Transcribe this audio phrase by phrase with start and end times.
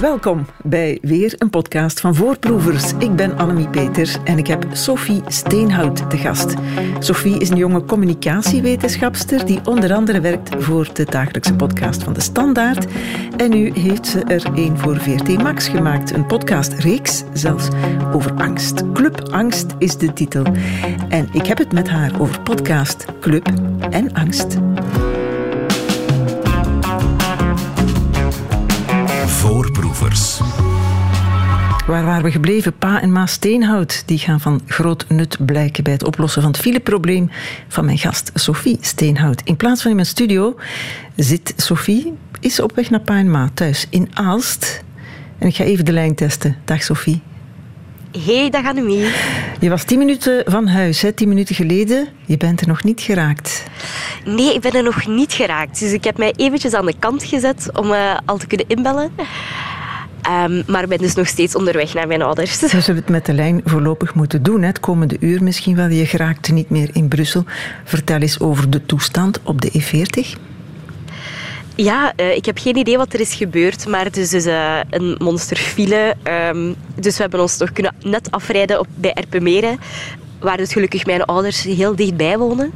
[0.00, 2.92] Welkom bij weer een podcast van Voorproevers.
[2.98, 6.54] Ik ben Annemie Peters en ik heb Sophie Steenhout te gast.
[6.98, 12.20] Sophie is een jonge communicatiewetenschapster die onder andere werkt voor de dagelijkse podcast van De
[12.20, 12.86] Standaard.
[13.36, 17.68] En nu heeft ze er een voor VRT Max gemaakt, een podcastreeks zelfs
[18.12, 18.92] over angst.
[18.92, 20.44] Club Angst is de titel.
[21.08, 23.48] En ik heb het met haar over podcast, club
[23.90, 24.58] en angst.
[29.40, 30.40] Voorproevers.
[31.86, 32.78] Waar waren we gebleven?
[32.78, 36.60] Pa en Ma Steenhout die gaan van groot nut blijken bij het oplossen van het
[36.60, 37.30] fileprobleem
[37.68, 39.42] van mijn gast Sophie Steenhout.
[39.44, 40.56] In plaats van in mijn studio
[41.16, 44.84] zit Sophie, is op weg naar Pa en Ma thuis in Aalst.
[45.38, 46.56] En ik ga even de lijn testen.
[46.64, 47.22] Dag Sophie.
[48.18, 49.08] Hey, dag Annemie.
[49.60, 51.12] Je was tien minuten van huis, hè?
[51.12, 52.08] tien minuten geleden.
[52.26, 53.64] Je bent er nog niet geraakt.
[54.24, 55.80] Nee, ik ben er nog niet geraakt.
[55.80, 59.10] Dus ik heb mij eventjes aan de kant gezet om uh, al te kunnen inbellen.
[60.46, 62.60] Um, maar ben dus nog steeds onderweg naar mijn ouders.
[62.60, 64.60] We zullen het met de lijn voorlopig moeten doen.
[64.60, 64.66] Hè?
[64.66, 65.88] Het komende uur misschien wel.
[65.88, 67.44] Je geraakt niet meer in Brussel.
[67.84, 70.49] Vertel eens over de toestand op de E40.
[71.74, 74.80] Ja, uh, ik heb geen idee wat er is gebeurd, maar het is dus uh,
[74.90, 76.14] een monsterfile.
[76.52, 79.78] Um, dus we hebben ons toch kunnen net afrijden op, bij Erpenmeren,
[80.40, 82.72] waar dus gelukkig mijn ouders heel dichtbij wonen.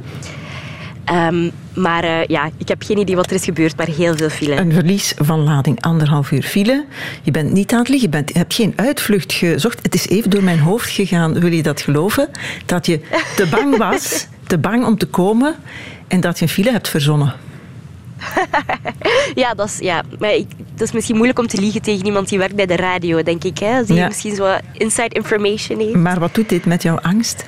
[1.12, 4.28] Um, maar uh, ja, ik heb geen idee wat er is gebeurd, maar heel veel
[4.28, 4.56] file.
[4.56, 6.84] Een verlies van lading, anderhalf uur file.
[7.22, 9.78] Je bent niet aan het liggen, je, bent, je hebt geen uitvlucht gezocht.
[9.82, 12.28] Het is even door mijn hoofd gegaan, wil je dat geloven?
[12.66, 13.00] Dat je
[13.36, 15.54] te bang was, te bang om te komen
[16.08, 17.34] en dat je een file hebt verzonnen.
[19.42, 20.02] ja, dat is, ja.
[20.18, 22.76] Maar ik, dat is misschien moeilijk om te liegen tegen iemand die werkt bij de
[22.76, 23.58] radio, denk ik.
[23.58, 23.84] Hè?
[23.84, 24.06] Die ja.
[24.06, 25.94] misschien zo inside information heeft.
[25.94, 27.44] Maar wat doet dit met jouw angst?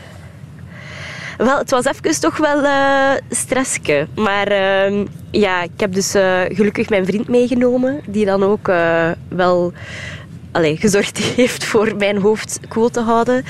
[1.37, 4.07] Wel, het was even toch wel uh, stressje.
[4.15, 9.11] Maar uh, ja, ik heb dus uh, gelukkig mijn vriend meegenomen, die dan ook uh,
[9.29, 9.73] wel
[10.53, 13.45] allee, gezorgd heeft voor mijn hoofd cool te houden.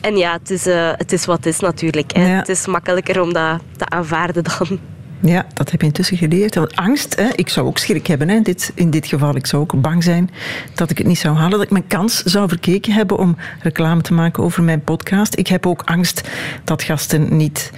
[0.00, 0.64] En ja, het is,
[0.96, 2.12] het is wat het is natuurlijk.
[2.14, 2.26] Hè.
[2.26, 2.36] Ja.
[2.36, 4.78] Het is makkelijker om dat te aanvaarden dan
[5.22, 6.76] ja, dat heb je intussen geleerd.
[6.76, 9.36] Angst, hè, ik zou ook schrik hebben hè, dit, in dit geval.
[9.36, 10.30] Ik zou ook bang zijn
[10.74, 11.50] dat ik het niet zou halen.
[11.50, 15.38] Dat ik mijn kans zou verkeken hebben om reclame te maken over mijn podcast.
[15.38, 16.28] Ik heb ook angst
[16.64, 17.70] dat gasten niet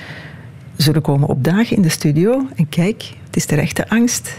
[0.77, 2.47] zullen komen opdagen in de studio.
[2.57, 4.35] En kijk, het is de rechte angst.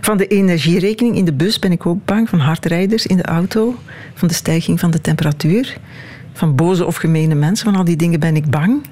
[0.00, 2.28] Van de energierekening in de bus ben ik ook bang.
[2.28, 3.74] Van hardrijders in de auto.
[4.14, 5.78] Van de stijging van de temperatuur.
[6.32, 7.64] Van boze of gemene mensen.
[7.64, 8.82] Van al die dingen ben ik bang.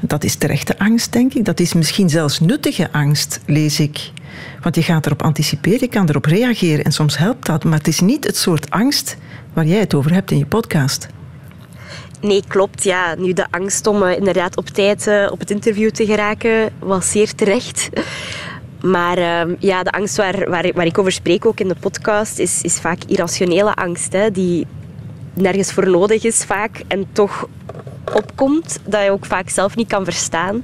[0.00, 1.44] Dat is terechte angst, denk ik.
[1.44, 4.10] Dat is misschien zelfs nuttige angst, lees ik.
[4.62, 7.64] Want je gaat erop anticiperen, je kan erop reageren en soms helpt dat.
[7.64, 9.16] Maar het is niet het soort angst
[9.52, 11.06] waar jij het over hebt in je podcast.
[12.20, 12.82] Nee, klopt.
[12.82, 13.14] Ja.
[13.14, 17.10] Nu, de angst om uh, inderdaad op tijd uh, op het interview te geraken was
[17.10, 17.88] zeer terecht.
[18.82, 22.38] Maar uh, ja, de angst waar, waar, waar, ik over spreek ook in de podcast
[22.38, 24.12] is, is vaak irrationele angst.
[24.12, 24.66] Hè, die
[25.34, 27.48] nergens voor nodig is vaak en toch
[28.14, 30.62] opkomt, dat je ook vaak zelf niet kan verstaan.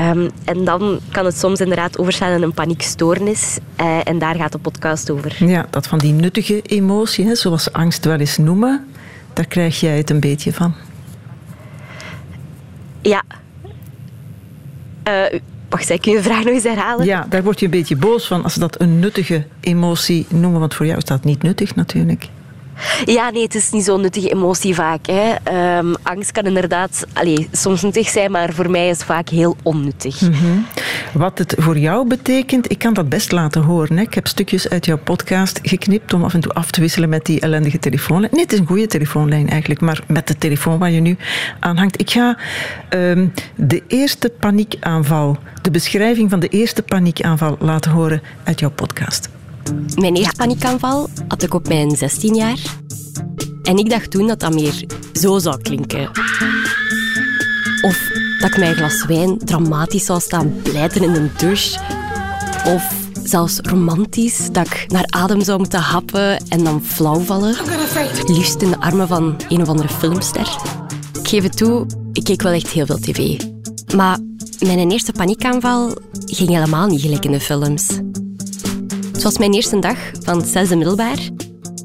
[0.00, 3.58] Um, en dan kan het soms inderdaad overstaan in een paniekstoornis.
[3.80, 5.46] Uh, en daar gaat de podcast over.
[5.46, 8.86] Ja, dat van die nuttige emotie, hè, zoals angst wel eens noemen,
[9.32, 10.74] daar krijg jij het een beetje van.
[13.02, 13.22] Ja.
[15.08, 17.06] Uh, wacht, kun je de vraag nog eens herhalen?
[17.06, 20.60] Ja, daar word je een beetje boos van als ze dat een nuttige emotie noemen.
[20.60, 22.28] Want voor jou is dat niet nuttig natuurlijk.
[23.04, 25.06] Ja, nee, het is niet zo'n nuttige emotie vaak.
[25.06, 25.34] Hè.
[25.78, 29.56] Um, angst kan inderdaad allez, soms nuttig zijn, maar voor mij is het vaak heel
[29.62, 30.20] onnuttig.
[30.20, 30.66] -hmm.
[31.12, 33.96] Wat het voor jou betekent, ik kan dat best laten horen.
[33.96, 34.02] Hè.
[34.02, 37.24] Ik heb stukjes uit jouw podcast geknipt om af en toe af te wisselen met
[37.24, 38.32] die ellendige telefoonlijn.
[38.32, 41.16] Nee, het is een goede telefoonlijn eigenlijk, maar met de telefoon waar je nu
[41.60, 42.00] aan hangt.
[42.00, 42.38] Ik ga
[42.90, 49.28] um, de eerste paniekaanval, de beschrijving van de eerste paniekaanval laten horen uit jouw podcast.
[49.94, 52.58] Mijn eerste paniekaanval had ik op mijn 16 jaar.
[53.62, 56.08] En ik dacht toen dat dat meer zo zou klinken.
[57.80, 58.10] Of
[58.40, 61.78] dat ik mijn glas wijn dramatisch zou staan blijten in een douche.
[62.64, 62.94] Of
[63.24, 67.56] zelfs romantisch, dat ik naar adem zou moeten happen en dan flauw vallen.
[68.26, 70.56] Liefst in de armen van een of andere filmster.
[71.18, 73.42] Ik geef het toe, ik keek wel echt heel veel tv.
[73.96, 74.18] Maar
[74.58, 75.96] mijn eerste paniekaanval
[76.26, 77.86] ging helemaal niet gelijk in de films.
[79.20, 81.18] Het was mijn eerste dag van zesde middelbaar.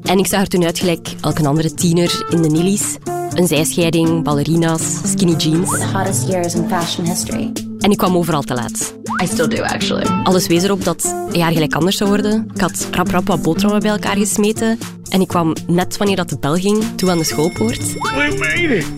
[0.02, 2.96] En ik zag er toen uit gelijk elke andere tiener in de Nillies.
[3.34, 5.70] Een zijscheiding, ballerina's, skinny jeans.
[5.70, 7.52] The hottest years in fashion history.
[7.78, 8.94] En ik kwam overal te laat.
[9.22, 10.06] I still do, actually.
[10.24, 12.48] Alles wees erop dat een jaar gelijk anders zou worden.
[12.54, 14.78] Ik had rap rap wat boterhammen bij elkaar gesmeten.
[15.08, 17.94] En ik kwam net wanneer dat de bel ging, toe aan de schoolpoort.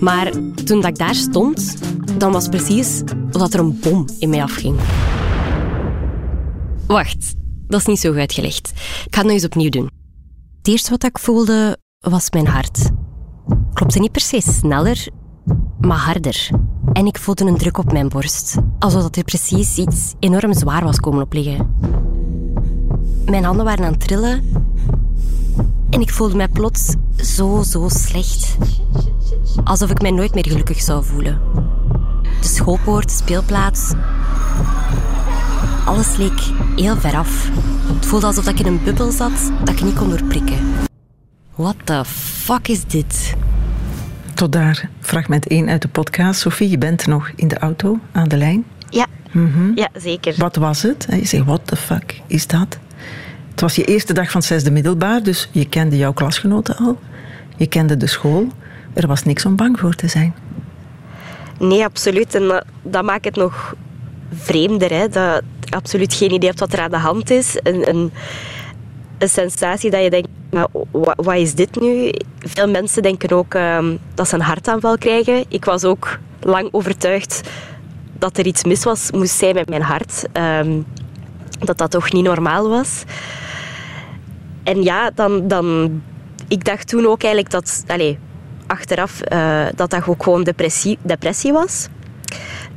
[0.00, 0.31] Maar
[0.64, 1.76] toen dat ik daar stond,
[2.19, 3.02] dan was precies
[3.32, 4.76] of er een bom in mij afging.
[6.87, 7.37] Wacht,
[7.68, 8.70] dat is niet zo uitgelegd.
[9.04, 9.90] Ik ga het nog eens opnieuw doen.
[10.58, 12.90] Het eerste wat ik voelde was mijn hart.
[13.72, 15.08] Klopte niet per se sneller,
[15.80, 16.48] maar harder.
[16.92, 21.00] En ik voelde een druk op mijn borst, alsof er precies iets enorm zwaar was
[21.00, 21.74] komen opliggen.
[23.24, 24.42] Mijn handen waren aan het trillen
[25.90, 28.56] en ik voelde mij plots zo, zo slecht.
[29.64, 31.40] Alsof ik mij nooit meer gelukkig zou voelen.
[32.40, 33.92] De schoolpoort, de speelplaats.
[35.88, 36.40] Alles leek
[36.76, 37.50] heel ver af.
[37.94, 40.58] Het voelde alsof ik in een bubbel zat dat ik niet kon doorprikken.
[41.55, 43.35] What the fuck is dit?
[44.35, 46.40] Tot daar fragment 1 uit de podcast.
[46.40, 48.64] Sophie, je bent nog in de auto aan de lijn.
[48.88, 49.06] Ja,
[49.75, 50.35] ja zeker.
[50.37, 51.06] Wat was het?
[51.11, 52.79] Je zegt, what the fuck is dat?
[53.50, 56.99] Het was je eerste dag van het zesde middelbaar, dus je kende jouw klasgenoten al.
[57.56, 58.46] Je kende de school.
[58.93, 60.35] Er was niks om bang voor te zijn.
[61.58, 62.35] Nee, absoluut.
[62.35, 63.75] En dat, dat maakt het nog
[64.32, 64.90] vreemder.
[64.90, 65.08] Hè?
[65.08, 67.58] Dat absoluut geen idee hebt wat er aan de hand is.
[67.62, 68.12] Een, een,
[69.18, 70.66] een sensatie dat je denkt, maar
[71.16, 72.12] wat, is dit nu?
[72.38, 75.44] Veel mensen denken ook ehm, dat ze een hartaanval krijgen.
[75.48, 77.48] Ik was ook lang overtuigd
[78.18, 80.24] dat er iets mis was, moest zijn met mijn hart.
[80.32, 80.80] Ehm,
[81.58, 83.02] dat dat toch niet normaal was.
[84.62, 86.00] En ja, dan, dan,
[86.48, 88.16] ik dacht toen ook eigenlijk dat, allez,
[88.66, 91.88] achteraf, eh, dat dat ook gewoon depressie, depressie was.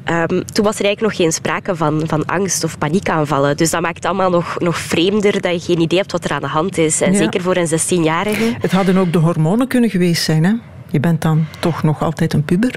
[0.04, 3.58] Ehm, toen was er eigenlijk nog geen sprake van, van angst of paniekaanvallen.
[3.58, 6.32] Dus dat maakt het allemaal nog, nog vreemder dat je geen idee hebt wat er
[6.32, 7.02] aan de hand is.
[7.02, 7.18] En Ja.
[7.18, 8.56] zeker voor een 16-jarige.
[8.60, 10.54] Het hadden ook de hormonen kunnen geweest zijn, hè?
[10.90, 12.76] Je bent dan toch nog altijd een puber.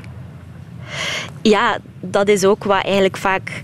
[1.43, 3.63] Ja, dat is ook wat eigenlijk vaak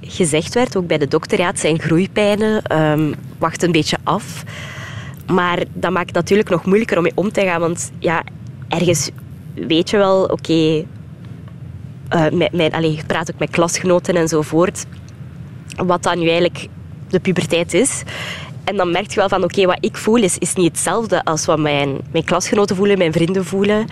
[0.00, 1.38] gezegd werd, ook bij de dokter.
[1.38, 4.44] Ja, het zijn groeipijnen, ehm, wacht een beetje af.
[5.32, 7.60] Maar dat maakt het natuurlijk nog moeilijker om mee om te gaan.
[7.60, 8.22] Want ja,
[8.68, 9.10] ergens
[9.54, 10.84] weet je wel, oké...
[12.32, 14.84] met mijn, allee, je praat ook met klasgenoten enzovoort.
[15.76, 16.68] Wat dan nu eigenlijk
[17.08, 18.02] de puberteit is.
[18.64, 21.44] En dan merk je wel van, oké, wat ik voel is, is niet hetzelfde als
[21.44, 23.86] wat mijn, mijn klasgenoten voelen, mijn vrienden voelen.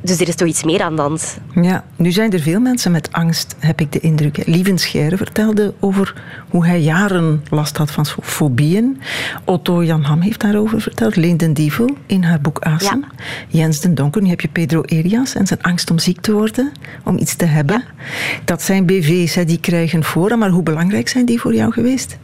[0.00, 1.38] Dus er is toch iets meer aan de hand.
[1.54, 4.46] Ja, nu zijn er veel mensen met angst, heb ik de indruk.
[4.46, 6.14] Lieven Scheire vertelde over
[6.48, 9.00] hoe hij jaren last had van fobieën.
[9.44, 11.16] Otto Jan Ham heeft daarover verteld.
[11.16, 13.04] Leen den Dievel in haar boek Asen.
[13.48, 16.72] Jens den Donker, nu heb je Pedro Elias en zijn angst om ziek te worden,
[17.04, 17.84] om iets te hebben.
[18.44, 22.18] Dat zijn BV's, hè, die krijgen voor, maar hoe belangrijk zijn die voor jou geweest?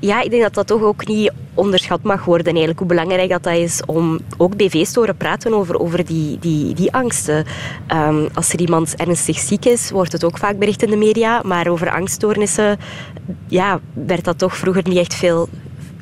[0.00, 2.46] Ja, ik denk dat dat toch ook niet onderschat mag worden.
[2.46, 6.38] Eigenlijk hoe belangrijk dat, dat is om ook BV's te horen praten over, over die,
[6.38, 7.44] die, die angsten.
[7.86, 11.42] Ehm, als er iemand ernstig ziek is, wordt het ook vaak bericht in de media.
[11.44, 12.78] Maar over angststoornissen
[13.46, 15.48] ja, werd dat toch vroeger niet echt veel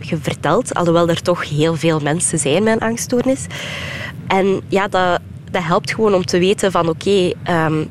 [0.01, 0.75] verteld.
[0.75, 3.47] Alhoewel er toch heel veel mensen zijn met een angststoornis.
[4.27, 5.21] En ja, dat,
[5.51, 7.33] dat helpt gewoon om te weten van oké...
[7.43, 7.85] ehm,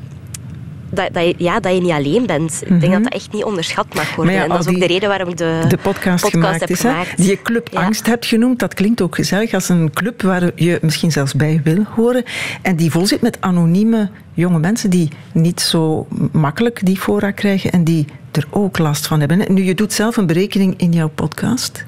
[0.90, 2.62] dat, dat, je, ja, dat je niet alleen bent.
[2.66, 4.34] Ik denk dat dat echt niet onderschat mag worden.
[4.34, 4.42] Mhm.
[4.42, 6.80] ja, en dat is ook de reden waarom ik de, de podcast, gemaakt heb is.
[6.80, 7.16] Gemaakt.
[7.16, 7.80] Die je Club Ja.
[7.82, 11.60] Angst hebt genoemd, dat klinkt ook gezellig als een club waar je misschien zelfs bij
[11.64, 12.24] wil horen.
[12.62, 17.70] En die vol zit met anonieme jonge mensen die niet zo makkelijk die fora krijgen
[17.70, 19.54] en die er ook last van hebben.
[19.54, 21.84] Nu, je doet zelf een berekening in jouw podcast.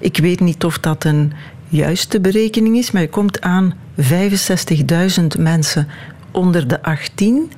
[0.00, 1.32] Ik weet niet of dat een
[1.68, 5.88] juiste berekening is, maar je komt aan 65.000 mensen
[6.30, 7.50] onder de 18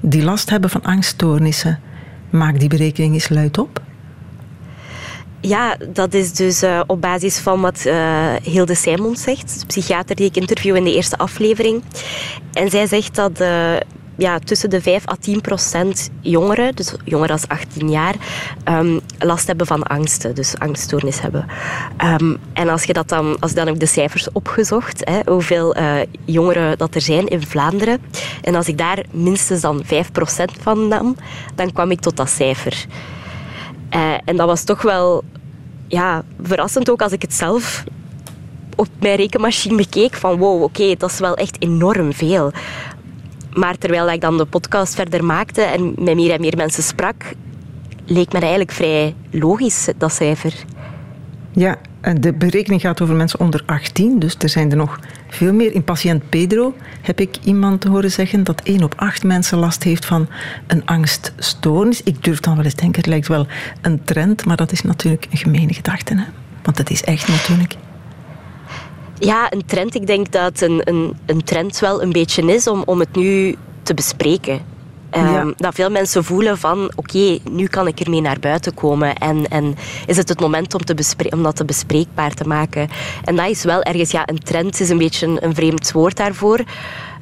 [0.00, 1.80] die last hebben van angststoornissen.
[2.30, 3.80] Maak die berekening eens luid op.
[5.40, 10.16] Ja, dat is dus eh, op basis van wat eh, Hilde Simons zegt, de psychiater
[10.16, 11.82] die ik interview in de eerste aflevering.
[12.52, 13.72] En zij zegt dat eh,
[14.20, 18.14] ja, tussen de 5 à 10 procent jongeren, dus jongeren als 18 jaar,
[18.64, 21.46] ehm, last hebben van angsten, dus angststoornis hebben.
[21.96, 26.78] Ehm, en als je dat dan, als dan de cijfers opgezocht, hè, hoeveel eh, jongeren
[26.78, 27.98] dat er zijn in Vlaanderen,
[28.42, 31.16] en als ik daar minstens dan 5 procent van nam,
[31.54, 32.86] dan kwam ik tot dat cijfer.
[33.88, 35.24] Eh, en dat was toch wel
[35.88, 37.84] ja, verrassend ook als ik het zelf
[38.80, 40.14] op mijn rekenmachine bekeek.
[40.14, 42.52] Van wow, oké, dat is wel echt enorm veel.
[43.52, 47.32] Maar terwijl ik dan de podcast verder maakte en met meer en meer mensen sprak,
[48.04, 50.54] leek me eigenlijk vrij logisch, dat cijfer.
[51.52, 55.52] Ja, en de berekening gaat over mensen onder 18, dus er zijn er nog veel
[55.52, 55.72] meer.
[55.72, 60.04] In patiënt Pedro heb ik iemand horen zeggen dat 1 op 8 mensen last heeft
[60.04, 60.28] van
[60.66, 62.02] een angststoornis.
[62.02, 63.46] Ik durf dan wel eens denken, het lijkt wel
[63.80, 66.14] een trend, maar dat is natuurlijk een gemene gedachte.
[66.14, 66.24] Hè?
[66.62, 67.74] Want het is echt natuurlijk.
[69.20, 69.94] Ja, een trend.
[69.94, 73.56] Ik denk dat een, een, een trend wel een beetje is om, om het nu
[73.82, 74.60] te bespreken.
[75.10, 75.52] Ehm.
[75.56, 79.14] Dat veel mensen voelen van, oké, nu kan ik ermee naar buiten komen.
[79.14, 79.74] En, en
[80.06, 80.94] is het het moment om, te
[81.30, 82.88] om dat te bespreekbaar te maken.
[83.24, 86.16] En dat is wel ergens, ja, een trend is een beetje een, een vreemd woord
[86.16, 86.64] daarvoor.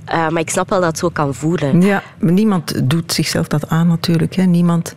[0.04, 1.80] Eh, maar ik snap wel dat het zo kan voelen.
[1.82, 4.34] Ja, maar niemand doet zichzelf dat aan natuurlijk.
[4.34, 4.42] Hè.
[4.42, 4.94] Niemand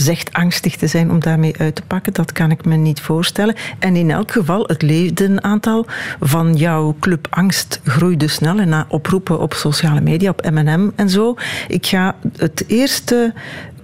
[0.00, 2.12] zegt angstig te zijn om daarmee uit te pakken.
[2.12, 3.54] Dat kan ik me niet voorstellen.
[3.78, 5.86] En in elk geval, het ledenaantal
[6.20, 8.58] van jouw club Angst groeide snel.
[8.58, 11.34] En na oproepen op sociale media, op M&M en zo.
[11.68, 13.34] Ik ga het eerste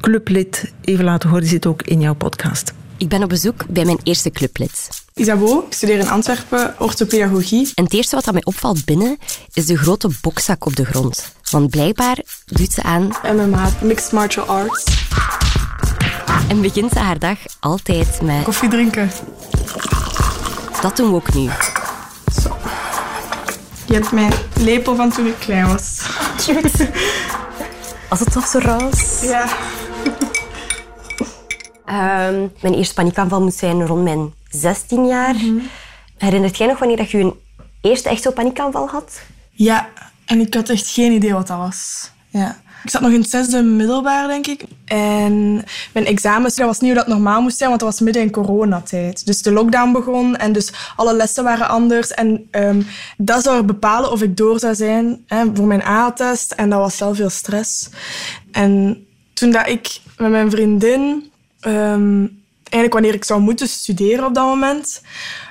[0.00, 1.42] clublid even laten horen.
[1.42, 2.72] Die zit ook in jouw podcast.
[2.96, 4.88] Ik ben op bezoek bij mijn eerste clublid.
[5.14, 7.72] Isabo, ik studeer in Antwerpen orthopedagogie.
[7.74, 9.18] En het eerste wat mij opvalt binnen
[9.52, 11.32] is de grote bokzak op de grond.
[11.50, 14.84] Want blijkbaar doet ze aan MMA, Mixed Martial Arts.
[16.48, 19.10] En begint ze haar dag altijd met Koffie drinken.
[20.80, 21.50] dat doen we ook nu.
[23.86, 26.06] Je hebt mijn lepel van toen ik klein was.
[28.08, 29.20] Als het toch zo roos.
[29.22, 29.46] Ja.
[31.84, 35.34] Ehm, mijn eerste paniekaanval moet zijn rond mijn 16 jaar.
[36.18, 37.34] Herinnert jij nog wanneer dat je je
[37.80, 39.20] eerste echt zo'n paniekaanval had?
[39.50, 39.88] Ja,
[40.24, 42.10] en ik had echt geen idee wat dat was.
[42.28, 42.62] Ja.
[42.84, 44.64] Ik zat nog in het zesde middelbaar, denk ik.
[44.84, 48.22] En mijn examens, dat was niet hoe dat normaal moest zijn, want dat was midden
[48.22, 49.26] in coronatijd.
[49.26, 52.10] Dus de lockdown begon en dus alle lessen waren anders.
[52.10, 52.82] En ehm,
[53.16, 56.52] dat zou bepalen of ik door zou zijn hè, voor mijn A-test.
[56.52, 57.88] En dat was wel veel stress.
[58.52, 62.26] En toen dat ik met mijn vriendin, ehm,
[62.62, 65.02] eigenlijk wanneer ik zou moeten studeren op dat moment,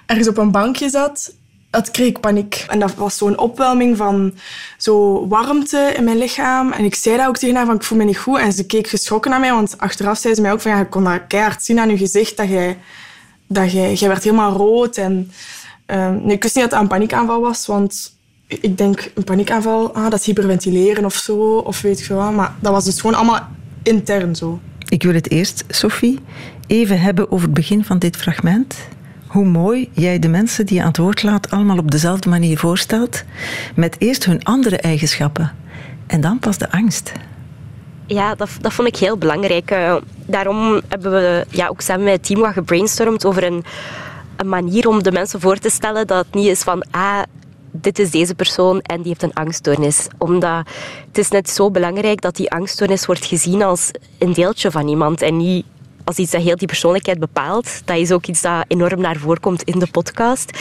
[0.06, 1.34] ergens op een bankje zat,
[1.74, 2.66] dat kreeg paniek.
[2.68, 4.34] En dat was zo'n opwelming van
[4.78, 6.72] zo warmte in mijn lichaam.
[6.72, 8.40] En ik zei dat ook tegen haar, van ik voel me niet goed.
[8.40, 10.90] En ze keek geschrokken naar mij, want achteraf zei ze mij ook van, ja, ik
[10.90, 12.78] kon dat keihard zien aan je gezicht, dat jij,
[13.48, 14.98] dat jij, jij werd helemaal rood.
[14.98, 15.32] En,
[15.86, 18.16] ehm, nee, ik wist niet dat het een paniekaanval was, want
[18.48, 22.32] ik denk, een paniekaanval, ah, dat is hyperventileren of zo, of weet ik veel.
[22.32, 23.48] Maar dat was dus gewoon allemaal
[23.84, 24.60] intern zo.
[24.90, 26.20] Ik wil het eerst, Sophie,
[26.68, 28.76] even hebben over het begin van dit fragment.
[29.34, 32.58] Hoe mooi jij de mensen die je aan het woord laat allemaal op dezelfde manier
[32.58, 33.24] voorstelt.
[33.76, 35.52] Met eerst hun andere eigenschappen
[36.08, 37.12] en dan pas de angst.
[38.06, 39.72] Ja, dat, dat vond ik heel belangrijk.
[39.72, 43.64] Eh, daarom hebben we ja, ook samen met het team wat gebrainstormd over een,
[44.36, 47.22] een manier om de mensen voor te stellen dat het niet is van ah,
[47.72, 50.08] dit is deze persoon en die heeft een angststoornis.
[50.18, 50.68] Omdat
[51.08, 55.22] het is net zo belangrijk dat die angststoornis wordt gezien als een deeltje van iemand
[55.22, 55.66] en niet
[56.04, 57.82] als iets dat heel die persoonlijkheid bepaalt.
[57.86, 60.58] Dat is ook iets dat enorm naar voren komt in de podcast.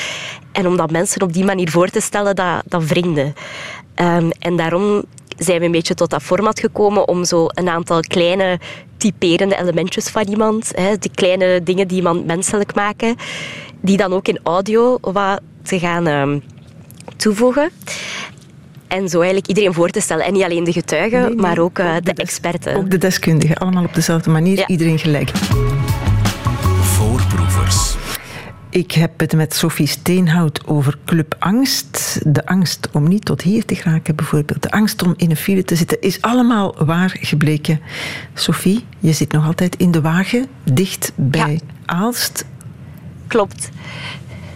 [0.53, 2.83] En om dat mensen op die manier voor te stellen, dat, dat.
[3.95, 5.05] Ehm, en daarom
[5.39, 8.59] zijn we een beetje tot dat format gekomen om zo een aantal kleine
[8.97, 13.17] typerende elementjes van iemand, hè, die kleine dingen die iemand menselijk maken,
[13.81, 16.39] die dan ook in audio wat te gaan ehm,
[17.17, 17.71] toevoegen.
[18.93, 20.25] En zo eigenlijk iedereen voor te stellen.
[20.25, 22.75] En niet alleen de getuigen, Nee, nee, maar ook eh, ook de, experten.
[22.75, 24.67] Ook de deskundigen, allemaal op dezelfde manier, Ja.
[24.67, 25.31] iedereen gelijk.
[26.81, 27.95] Voorproevers.
[28.71, 32.19] Ik heb het met Sophie Steenhout over Club Angst.
[32.27, 34.63] De angst om niet tot hier te geraken, bijvoorbeeld.
[34.63, 37.81] De angst om in een file te zitten, is allemaal waar gebleken.
[38.35, 42.45] Sophie, je zit nog altijd in de wagen, dicht bij Aalst.
[43.27, 43.69] Klopt.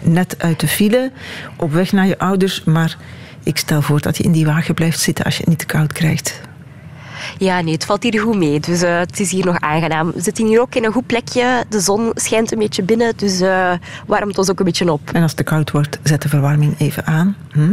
[0.00, 1.12] Net uit de file,
[1.56, 2.64] op weg naar je ouders.
[2.64, 2.96] Maar
[3.46, 5.66] ik stel voor dat je in die wagen blijft zitten als je het niet te
[5.66, 6.40] koud krijgt.
[7.38, 8.60] Ja, nee, het valt hier goed mee.
[8.60, 10.12] Dus eh, het is hier nog aangenaam.
[10.12, 11.64] We zitten hier ook in een goed plekje.
[11.68, 13.72] De zon schijnt een beetje binnen, dus eh
[14.06, 15.10] warmt ons ook een beetje op.
[15.12, 17.36] En als het te koud wordt, zet de verwarming even aan.
[17.52, 17.72] Hm?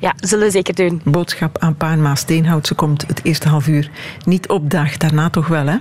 [0.00, 1.00] Ja, zullen we zeker doen.
[1.04, 2.66] Boodschap aan Pa en Ma Steenhout.
[2.66, 3.90] Ze komt het eerste half uur
[4.24, 4.96] niet op dag.
[4.96, 5.76] Daarna toch wel, hè?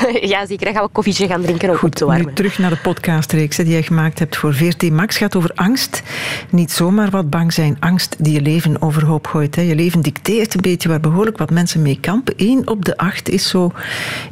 [0.32, 0.64] ja, zeker.
[0.64, 2.26] Dan gaan we koffietje gaan drinken op Goed, te warmen.
[2.26, 5.16] nu terug naar de podcastreeks die jij gemaakt hebt voor VRT Max.
[5.16, 6.02] gaat over angst.
[6.50, 7.76] Niet zomaar wat bang zijn.
[7.80, 9.54] Angst die je leven overhoop gooit.
[9.56, 9.62] Hè.
[9.62, 12.34] Je leven dicteert een beetje waar behoorlijk wat mensen mee kampen.
[12.36, 13.72] Eén op de acht is zo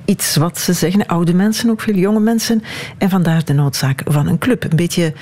[0.04, 1.06] iets wat ze zeggen.
[1.06, 2.62] Oude mensen, ook veel jonge mensen.
[2.98, 4.64] En vandaar de noodzaak van een club.
[4.64, 5.12] Een beetje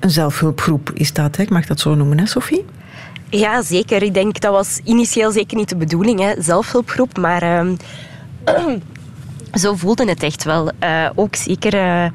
[0.00, 1.36] een zelfhulpgroep is dat.
[1.36, 1.42] Hè.
[1.42, 2.64] Ik mag dat zo noemen, hè, Sophie?
[3.30, 4.02] Ja, zeker.
[4.02, 6.42] Ik denk dat was initieel zeker niet de bedoeling, hè.
[6.42, 7.18] zelfhulpgroep.
[7.18, 7.74] Maar ehm,
[9.52, 10.70] zo voelde het echt wel.
[10.78, 12.10] Eh, ook zeker, eh,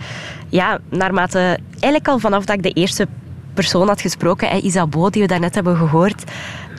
[0.49, 1.59] ja, naarmate...
[1.71, 3.07] Eigenlijk al vanaf dat ik de eerste
[3.53, 6.23] persoon had gesproken, Isabeau, die we daarnet hebben gehoord...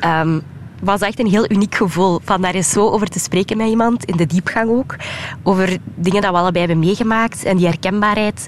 [0.00, 0.38] ehm,
[0.82, 2.20] was echt een heel uniek gevoel.
[2.24, 4.96] Van daar is zo over te spreken met iemand, in de diepgang ook.
[5.42, 8.46] Over dingen dat we allebei hebben meegemaakt en die herkenbaarheid.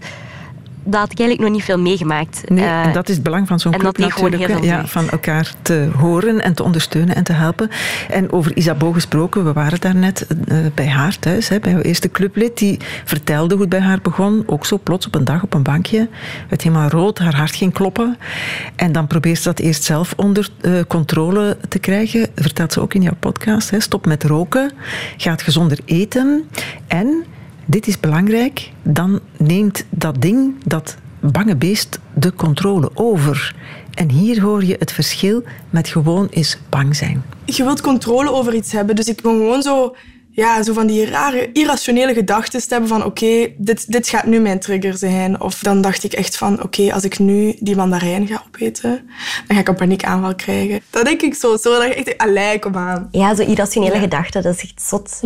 [0.84, 2.42] Dat had ik eigenlijk nog niet veel meegemaakt.
[2.48, 4.64] Nee, Eh, en dat is het belang van zo'n club natuurlijk.
[4.64, 7.68] Ja, van elkaar te horen en te ondersteunen en te helpen.
[8.10, 12.10] En over Isabeau gesproken, we waren daarnet uh, bij haar thuis, hè, bij jouw eerste
[12.10, 12.58] clublid.
[12.58, 14.42] Die vertelde hoe het bij haar begon.
[14.46, 16.08] Ook zo plots op een dag op een bankje.
[16.48, 18.18] Het helemaal rood, haar hart ging kloppen.
[18.76, 22.28] En dan probeert ze dat eerst zelf onder uh, controle te krijgen.
[22.34, 23.70] Vertelt ze ook in jouw podcast.
[23.70, 23.80] Hè.
[23.80, 24.72] Stop met roken,
[25.16, 26.44] gaat gezonder eten.
[26.86, 27.24] En,
[27.66, 33.54] dit is belangrijk, dan neemt dat ding, dat bange beest de controle over.
[33.94, 37.22] En hier hoor je het verschil met gewoon eens bang zijn.
[37.44, 39.96] Je wilt controle over iets hebben, dus ik wil gewoon zo
[40.36, 44.38] ja, zo van die rare, irrationele gedachten te hebben van oké, dit, dit gaat nu
[44.40, 45.40] mijn trigger zijn.
[45.40, 48.90] Of dan dacht ik echt van oké, als ik nu die mandarijn ga opeten,
[49.46, 50.80] dan ga ik een paniekaanval krijgen.
[50.90, 53.08] Dat denk ik zo, zo dat je echt, allee, kom aan.
[53.10, 55.20] Ja, zo irrationele gedachten, dat is echt zot.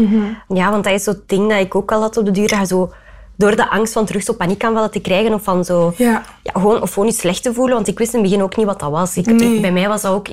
[0.49, 2.49] Ja, want dat is zo'n ding dat ik ook al had op de duur.
[2.49, 2.93] Dat zo
[3.37, 5.95] door de angst van terug zo paniekaanvallen te krijgen of van zo...
[5.97, 6.23] Ja.
[6.43, 8.57] Ja, gewoon, of gewoon je slecht te voelen, want ik wist in het begin ook
[8.57, 9.17] niet wat dat was.
[9.17, 9.55] Ik, Nee.
[9.55, 10.27] ik- bij mij was dat ook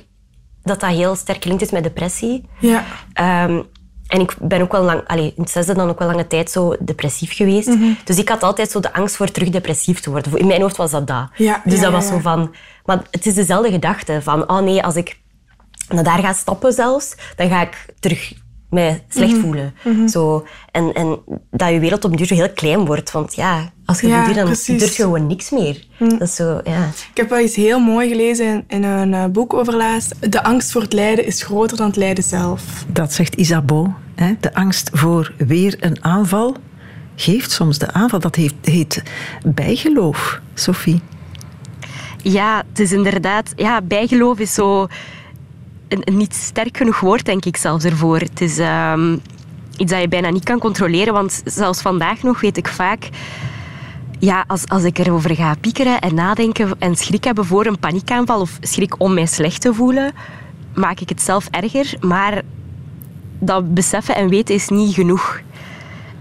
[0.64, 2.46] dat dat heel sterk gelinkt is met depressie.
[2.60, 2.84] Ja.
[3.14, 3.62] Ehm,
[4.16, 6.52] en ik ben ook wel lang, allee, in het zesde dan ook wel lange tijd
[6.52, 7.68] zo depressief geweest.
[7.68, 7.94] Mhm.
[8.04, 10.38] Dus ik had altijd zo de angst voor terug depressief te worden.
[10.38, 11.28] In mijn hoofd was dat dat.
[11.36, 12.56] Ja, dus ja, dat ja, was zo van...
[12.86, 15.20] Maar het is dezelfde gedachte van, oh nee, als ik
[15.88, 18.34] naar daar ga stappen zelfs, dan ga ik terug
[18.70, 19.42] mij slecht Mhm.
[19.42, 19.74] voelen.
[20.10, 21.20] Zo, en, en
[21.52, 23.12] dat je wereld op een duur zo heel klein wordt.
[23.12, 24.80] Want ja, als je Ja, duur, dan precies.
[24.80, 25.86] durf je gewoon niks meer.
[25.98, 26.86] Dat is zo, ja.
[26.86, 30.32] Ik heb wel iets heel mooi gelezen in, in een eh, boek over laatst.
[30.32, 32.86] De angst voor het lijden is groter dan het lijden zelf.
[32.88, 33.90] Dat zegt Isabeau.
[34.16, 34.34] Hè?
[34.40, 36.56] De angst voor weer een aanval
[37.16, 38.20] geeft soms de aanval.
[38.20, 39.04] Dat heeft, heet
[39.46, 41.02] bijgeloof, Sophie.
[42.22, 43.54] Ja, het is inderdaad...
[43.56, 44.88] Ja, bijgeloof is zo
[45.88, 48.20] een, niet sterk genoeg woord, denk ik zelfs ervoor.
[48.20, 49.18] Het is ehm,
[49.78, 53.10] iets dat je bijna niet kan controleren, want zelfs vandaag nog weet ik vaak...
[54.20, 58.42] Ja, als, als ik erover ga piekeren en nadenken en schrik hebben voor een paniekaanval
[58.42, 60.14] of schrik om mij slecht te voelen,
[60.76, 61.94] maak ik het zelf erger.
[62.00, 62.42] Maar
[63.40, 65.42] dat beseffen en weten is niet genoeg.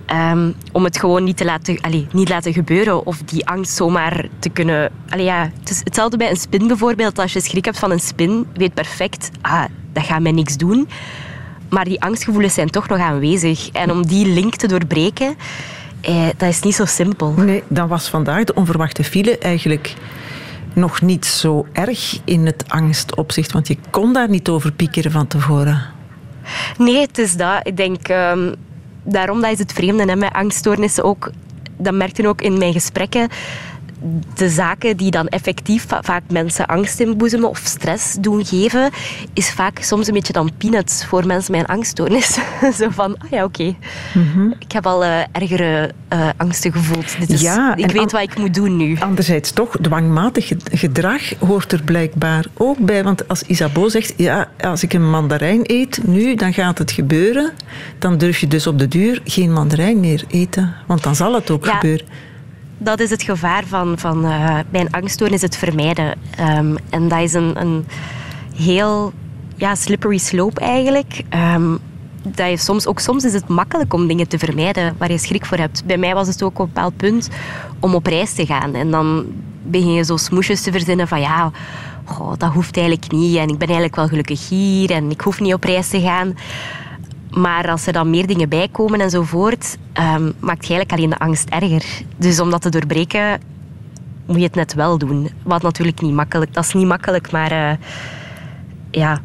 [0.07, 4.29] Ehm, om het gewoon niet te laten, allee, niet laten gebeuren of die angst zomaar
[4.39, 4.91] te kunnen...
[5.09, 7.19] Allee, ja, het is hetzelfde bij een spin bijvoorbeeld.
[7.19, 10.89] Als je schrik hebt van een spin, weet perfect, ah, dat gaat mij niks doen.
[11.69, 13.69] Maar die angstgevoelens zijn toch nog aanwezig.
[13.71, 15.37] En om die link te doorbreken,
[16.01, 17.33] eh, dat is niet zo simpel.
[17.37, 19.95] Nee, dan was vandaag de onverwachte file eigenlijk
[20.73, 25.27] nog niet zo erg in het angstopzicht, want je kon daar niet over piekeren van
[25.27, 25.83] tevoren.
[26.79, 27.61] Nee, het is dat.
[27.63, 28.53] Ik denk, ehm,
[29.05, 31.31] daarom dat is het vreemde hè, met angststoornissen ook.
[31.77, 33.29] Dat merkte ook in mijn gesprekken.
[34.35, 38.91] De zaken die dan effectief va- vaak mensen angst inboezemen of stress doen geven,
[39.33, 42.39] is vaak soms een beetje dan peanuts voor mensen met een angststoornis.
[42.79, 43.75] Zo van, ah ja, oké.
[44.59, 47.19] Ik heb al eh, ergere eh, angsten gevoeld.
[47.19, 48.97] Dit is, Ja, ik weet wat ik moet doen nu.
[49.01, 53.05] Anderzijds toch, dwangmatig ge- gedrag hoort er blijkbaar ook bij.
[53.05, 57.51] Want als Isabeau zegt, ja, als ik een mandarijn eet nu, dan gaat het gebeuren.
[57.99, 60.75] Dan durf je dus op de duur geen mandarijn meer eten.
[60.87, 61.73] Want dan zal het ook Ja.
[61.75, 62.07] gebeuren.
[62.79, 66.15] Dat is het gevaar van, van eh, bij een angststoornis, het vermijden.
[66.37, 67.87] Ehm, en dat is een, een
[68.57, 69.13] heel
[69.57, 71.23] ja, slippery slope eigenlijk.
[71.29, 71.77] Ehm,
[72.23, 75.47] dat je soms, ook soms is het makkelijk om dingen te vermijden waar je schrik
[75.47, 75.85] voor hebt.
[75.85, 77.29] Bij mij was het ook op een bepaald punt
[77.81, 78.75] om op reis te gaan.
[78.75, 79.27] En dan
[79.63, 81.51] begin je zo smoesjes te verzinnen van ja,
[82.37, 83.37] dat hoeft eigenlijk niet.
[83.37, 86.35] En ik ben eigenlijk wel gelukkig hier en ik hoef niet op reis te gaan.
[87.35, 91.19] Maar als er dan meer dingen bij komen enzovoort, ehm, maakt je eigenlijk alleen de
[91.19, 91.85] angst erger.
[92.17, 93.41] Dus om dat te doorbreken,
[94.27, 95.29] moet je het net wel doen.
[95.43, 97.77] Wat natuurlijk niet makkelijk, dat is niet makkelijk, maar eh,
[98.91, 99.21] ja,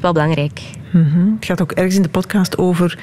[0.00, 0.60] wel belangrijk.
[0.92, 2.98] Het gaat ook ergens in de podcast over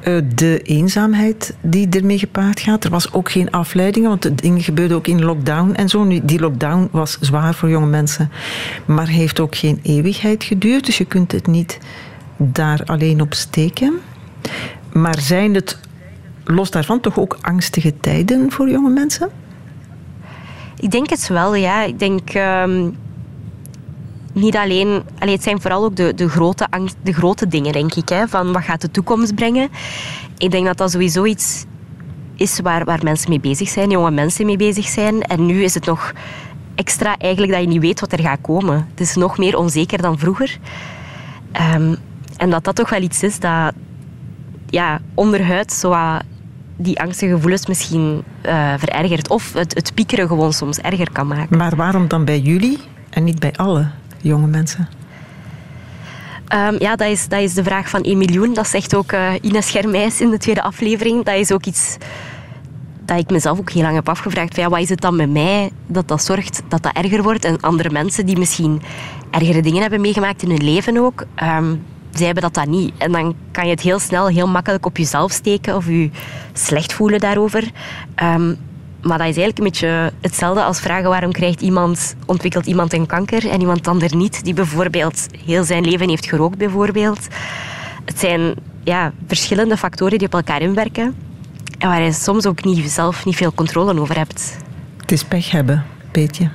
[0.00, 2.84] eh, de eenzaamheid die ermee gepaard gaat.
[2.84, 6.20] Er was ook geen afleidingen, want dingen gebeurden ook in lockdown en zo.
[6.22, 8.30] Die lockdown was zwaar voor jonge mensen,
[8.84, 10.86] maar heeft ook geen eeuwigheid geduurd.
[10.86, 11.78] Dus je kunt het niet
[12.38, 14.00] daar alleen op steken.
[14.92, 15.78] Maar zijn het
[16.44, 19.30] los daarvan toch ook angstige tijden voor jonge mensen?
[20.80, 21.82] Ik denk het wel, ja.
[21.82, 22.90] Ik denk ehm,
[24.32, 25.02] niet alleen...
[25.18, 28.08] Allee, het zijn vooral ook de, de, grote angst, de grote dingen, denk ik.
[28.08, 29.68] Hè, van wat gaat de toekomst brengen?
[30.38, 31.64] Ik denk dat dat sowieso iets
[32.36, 35.22] is waar, waar mensen mee bezig zijn, jonge mensen mee bezig zijn.
[35.22, 36.12] En nu is het nog
[36.74, 38.86] extra eigenlijk dat je niet weet wat er gaat komen.
[38.90, 40.58] Het is nog meer onzeker dan vroeger.
[41.52, 41.94] Ehm,
[42.38, 43.72] en dat dat toch wel iets is dat
[44.66, 46.22] ja, onderhuid zo wat
[46.76, 49.28] die angstige gevoelens misschien eh, verergert.
[49.28, 51.56] Of het, het piekeren gewoon soms erger kan maken.
[51.56, 52.78] Maar waarom dan bij jullie
[53.10, 54.88] en niet bij alle jonge mensen?
[56.48, 58.54] Ehm, ja, dat is, dat is de vraag van 1 miljoen.
[58.54, 61.24] Dat zegt ook eh, Ines Germijs in de tweede aflevering.
[61.24, 61.96] Dat is ook iets
[63.04, 64.54] dat ik mezelf ook heel lang heb afgevraagd.
[64.54, 67.44] Van, ja, wat is het dan met mij dat dat zorgt dat dat erger wordt?
[67.44, 68.82] En andere mensen die misschien
[69.30, 71.74] ergere dingen hebben meegemaakt in hun leven ook, ehm,
[72.18, 72.92] zij hebben dat dan niet.
[72.98, 76.10] En dan kan je het heel snel, heel makkelijk op jezelf steken of je
[76.52, 77.70] slecht voelen daarover.
[78.14, 78.54] Ehm,
[79.02, 83.06] maar dat is eigenlijk een beetje hetzelfde als vragen waarom krijgt iemand, ontwikkelt iemand een
[83.06, 87.26] kanker en iemand ander niet, die bijvoorbeeld heel zijn leven heeft gerookt bijvoorbeeld.
[88.04, 88.54] Het zijn
[88.84, 91.14] ja, verschillende factoren die op elkaar inwerken
[91.78, 94.56] en waar je soms ook niet, zelf niet veel controle over hebt.
[94.96, 96.48] Het is pech hebben, weet je.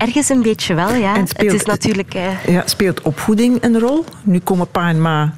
[0.00, 1.14] Ergens een beetje wel, ja.
[1.14, 2.14] En Het speelt- is natuurlijk...
[2.14, 4.04] eh, Ja, speelt opvoeding een rol?
[4.22, 5.34] Nu komen pa en ma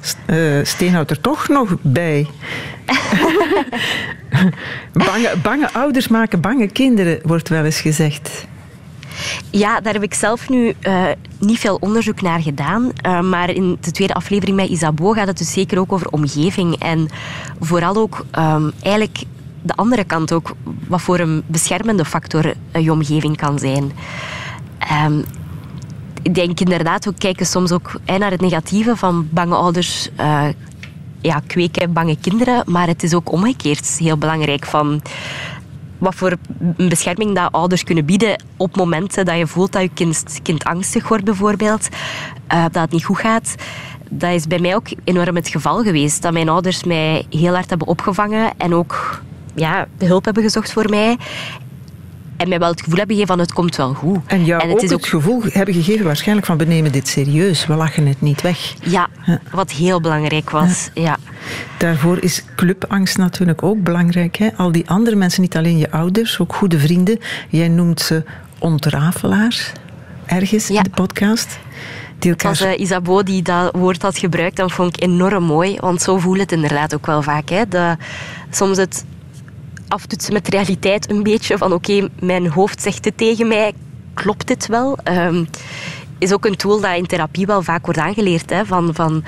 [0.63, 2.27] Steenhout er toch nog bij.
[4.93, 8.45] bange, bange ouders maken bange kinderen, wordt wel eens gezegd.
[9.49, 11.03] Ja, daar heb ik zelf nu eh,
[11.39, 12.91] niet veel onderzoek naar gedaan.
[13.29, 16.75] Maar in de tweede aflevering met Isabeau gaat het dus zeker ook over omgeving.
[16.79, 17.07] En
[17.59, 19.23] vooral ook ehm, eigenlijk
[19.61, 20.55] de andere kant ook.
[20.87, 23.91] Wat voor een beschermende factor je omgeving kan zijn.
[24.87, 25.21] Ehm,
[26.21, 30.09] ik denk inderdaad, we kijken soms ook naar het negatieve van bange ouders...
[30.15, 30.47] eh,
[31.21, 35.01] ja, kweken bange kinderen, maar het is ook omgekeerd heel belangrijk van
[35.97, 36.35] wat voor
[36.77, 41.07] bescherming dat ouders kunnen bieden op momenten dat je voelt dat je kind, kind angstig
[41.07, 41.89] wordt bijvoorbeeld,
[42.47, 43.55] eh, dat het niet goed gaat.
[44.09, 46.21] Dat is bij mij ook enorm het geval geweest.
[46.21, 49.21] Dat mijn ouders mij heel hard hebben opgevangen en ook
[49.55, 51.17] ja, hulp hebben gezocht voor mij.
[52.37, 54.19] En mij wel het gevoel hebben gegeven van het komt wel goed.
[54.27, 57.65] En jou het ook is het gevoel hebben gegeven waarschijnlijk van we nemen dit serieus,
[57.65, 58.73] we lachen het niet weg.
[58.83, 59.07] Ja,
[59.51, 60.89] wat heel belangrijk was.
[60.93, 61.17] Ja.
[61.77, 64.35] Daarvoor is clubangst natuurlijk ook belangrijk.
[64.35, 64.49] Hè?
[64.57, 67.19] Al die andere mensen, niet alleen je ouders, ook goede vrienden.
[67.49, 68.23] Jij noemt ze
[68.59, 69.71] ontrafelaars,
[70.25, 70.77] ergens Ja.
[70.77, 71.59] in de podcast.
[72.19, 74.55] Het was eh, Isabeau die dat woord had gebruikt.
[74.55, 75.77] Dat vond ik enorm mooi.
[75.79, 77.49] Want zo voel het inderdaad ook wel vaak.
[77.49, 77.67] Hè.
[77.67, 77.97] De,
[78.49, 79.05] soms het
[79.93, 81.57] aftoetsen met de realiteit een beetje.
[81.57, 83.73] Van oké, mijn hoofd zegt het tegen mij.
[84.13, 84.97] Klopt dit wel?
[85.03, 85.43] Ehm,
[86.17, 88.49] is ook een tool dat in therapie wel vaak wordt aangeleerd.
[88.49, 89.23] Hè, van, van,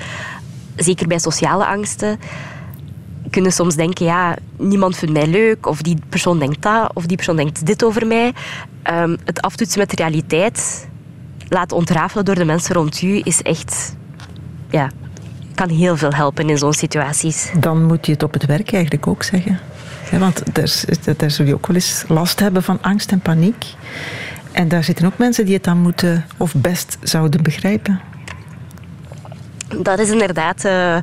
[0.76, 2.18] zeker bij sociale angsten.
[3.30, 5.66] Kunnen soms denken, ja, niemand vindt mij leuk.
[5.66, 6.90] Of die persoon denkt dat.
[6.94, 8.32] Of die persoon denkt dit over mij.
[8.82, 10.88] Ehm, het aftoetsen met realiteit
[11.48, 13.96] laten ontrafelen door de mensen rond u is echt,
[14.70, 14.90] ja,
[15.54, 17.50] kan heel veel helpen in zo'n situaties.
[17.58, 19.58] Dan moet je het op het werk eigenlijk ook zeggen.
[20.10, 23.64] Want daar, daar zul je ook wel eens last hebben van angst en paniek.
[24.52, 28.00] En daar zitten ook mensen die het dan moeten of best zouden begrijpen.
[29.82, 30.96] Dat is inderdaad eh,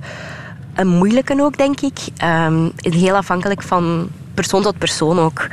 [0.75, 1.99] een moeilijke ook, denk ik.
[2.17, 5.47] Ehm, heel afhankelijk van persoon tot persoon ook.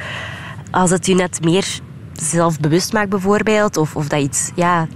[0.70, 1.66] Als het je net meer
[2.12, 4.86] zelfbewust maakt bijvoorbeeld, of, of dat, iets, ja,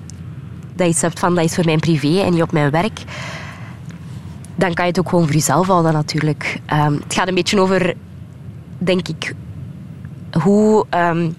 [0.74, 3.02] dat iets hebt van dat is voor mijn privé en niet op mijn werk,
[4.54, 6.60] dan kan je het ook gewoon voor jezelf houden natuurlijk.
[6.66, 7.94] Ehm, het gaat een beetje over,
[8.78, 9.34] denk ik,
[10.42, 11.30] hoe, ehm,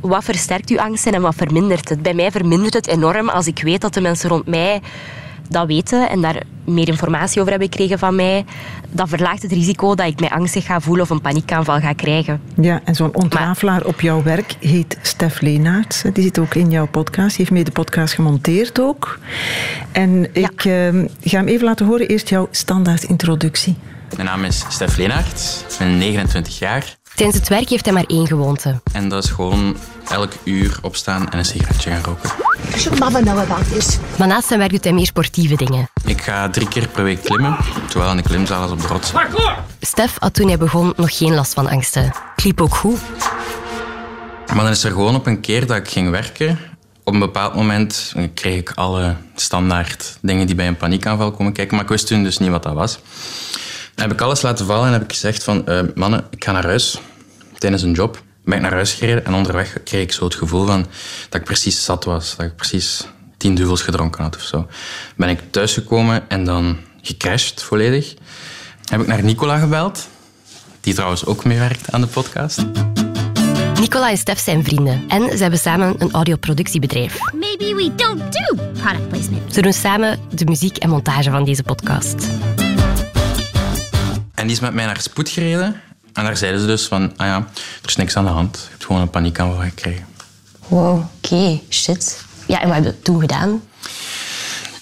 [0.00, 2.02] wat versterkt uw angsten en wat vermindert het?
[2.02, 4.80] Bij mij vermindert het enorm als ik weet dat de mensen rond mij
[5.50, 8.44] dat weten en daar meer informatie over hebben gekregen van mij.
[8.90, 12.40] Dat verlaagt het risico dat ik mij angstig ga voelen of een paniekaanval ga krijgen.
[12.60, 16.02] Ja, en zo'n ontrafelaar op jouw werk heet Stef Leenaerts.
[16.12, 17.28] Die zit ook in jouw podcast.
[17.28, 19.18] Die heeft mee de podcast gemonteerd ook.
[19.92, 22.08] En ik ehm, ga hem even laten horen.
[22.08, 23.76] Eerst jouw standaard introductie.
[24.16, 28.04] Mijn naam is Stef Leenaert, ik ben 29 jaar Tijdens het werk heeft hij maar
[28.06, 28.80] één gewoonte.
[28.92, 29.76] en dat is gewoon
[30.08, 32.30] elk uur opstaan en een sigaretje gaan roken.
[32.98, 33.98] mother know about this?
[34.18, 35.88] Maar naast zijn werk doet hij meer sportieve dingen.
[36.04, 37.56] Ik ga drie keer per week klimmen,
[37.88, 39.12] zowel in de klimzaal als op de rots.
[39.80, 42.02] Stef had toen hij begon nog geen last van angsten.
[42.34, 42.98] Het liep ook goed.
[44.46, 46.58] Maar dan is er gewoon op een keer dat ik ging werken.
[47.04, 51.74] Op een bepaald moment kreeg ik alle standaard dingen die bij een paniekaanval komen kijken,
[51.74, 52.98] maar ik wist toen dus niet wat dat was.
[54.00, 56.64] Heb ik alles laten vallen en heb ik gezegd van, eh, mannen, ik ga naar
[56.64, 56.98] huis.
[57.58, 60.66] Tijdens een job ben ik naar huis gereden en onderweg kreeg ik zo het gevoel
[60.66, 60.86] van
[61.28, 62.36] dat ik precies zat was.
[62.36, 64.66] Dat ik precies tien duvels gedronken had of zo.
[65.16, 68.14] Ben ik thuisgekomen en dan gecrashed volledig.
[68.84, 70.08] Heb ik naar Nicola gebeld,
[70.80, 72.64] die trouwens ook meewerkt aan de podcast.
[73.80, 77.18] Nicola en Stef zijn vrienden en ze hebben samen een audioproductiebedrijf.
[77.32, 79.54] Maybe we don't do product placement.
[79.54, 82.28] Ze doen samen de muziek en montage van deze podcast.
[84.40, 85.80] En die is met mij naar spoed gereden.
[86.12, 87.36] En daar zeiden ze dus van, ah ja,
[87.82, 88.56] er is niks aan de hand.
[88.62, 90.06] Je hebt gewoon een paniekaanval gekregen.
[90.68, 92.24] Wow, oké, shit.
[92.46, 93.62] Ja, en wat heb je toen gedaan?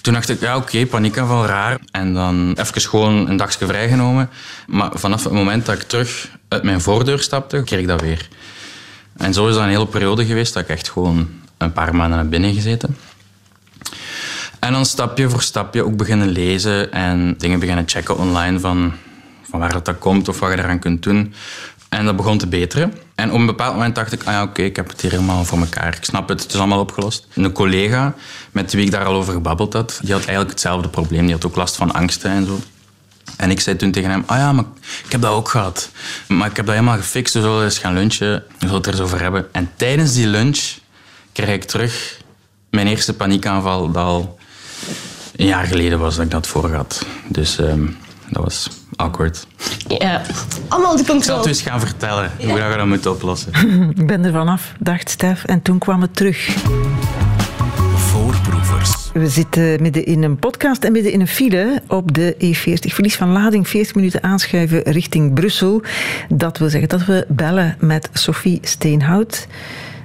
[0.01, 1.79] Toen dacht ik, ja oké, paniekaanval, raar.
[1.91, 4.29] En dan even gewoon een dagje vrijgenomen.
[4.67, 8.27] Maar vanaf het moment dat ik terug uit mijn voordeur stapte, kreeg ik dat weer.
[9.17, 12.17] En zo is dat een hele periode geweest dat ik echt gewoon een paar maanden
[12.17, 12.97] naar binnen gezeten.
[14.59, 18.93] En dan stapje voor stapje ook beginnen lezen en dingen beginnen checken online van,
[19.49, 21.33] van waar dat, komt of wat je eraan kunt doen.
[21.89, 22.93] En dat begon te beteren.
[23.15, 25.45] En op een bepaald moment dacht ik, ah ja, oké, ik heb het hier helemaal
[25.45, 25.95] voor elkaar.
[25.95, 27.27] Ik snap het, het is allemaal opgelost.
[27.33, 28.13] Een collega
[28.51, 31.25] met wie ik daar al over gebabbeld had, die had eigenlijk hetzelfde probleem.
[31.25, 32.59] Die had ook last van angsten en zo.
[33.37, 34.65] En ik zei toen tegen hem, ah ja, maar
[35.05, 35.89] ik heb dat ook gehad.
[36.27, 38.31] Maar ik heb dat helemaal gefixt, we zullen eens gaan lunchen.
[38.31, 39.47] We zullen het er eens over hebben.
[39.51, 40.59] En tijdens die lunch
[41.33, 42.21] kreeg ik terug
[42.69, 44.39] mijn eerste paniekaanval dat al
[45.35, 47.05] een jaar geleden was dat ik dat voor had.
[47.27, 47.85] Dus ehm,
[48.29, 49.47] dat was awkward.
[49.87, 50.21] Ja.
[50.67, 53.53] Allemaal onder Ik zal het dus gaan vertellen hoe dat je dat moet oplossen.
[53.95, 55.45] Ik ben er vanaf, dacht Stef.
[55.45, 56.55] En toen kwam het terug.
[59.13, 62.93] We zitten midden in een podcast en midden in een file op de E40.
[62.93, 65.81] Verlies van lading, 40 minuten aanschuiven richting Brussel.
[66.29, 69.47] Dat wil zeggen dat we bellen met Sophie Steenhout,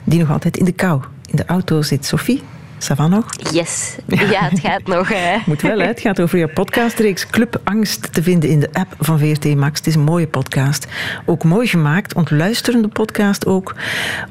[0.05, 2.05] die nog altijd in de kou in de auto zit.
[2.07, 2.43] Sophie,
[2.85, 3.27] ça va nog?
[3.53, 3.97] Yes.
[4.07, 5.09] Ja, het gaat nog.
[5.09, 5.37] Hè.
[5.47, 5.87] Moet wel, hè?
[5.87, 9.79] het gaat over je podcastreeks Club Angst te vinden in de app van VRT Max.
[9.79, 10.87] Het is een mooie podcast.
[11.27, 13.75] Ook mooi gemaakt, ontluisterende podcast ook.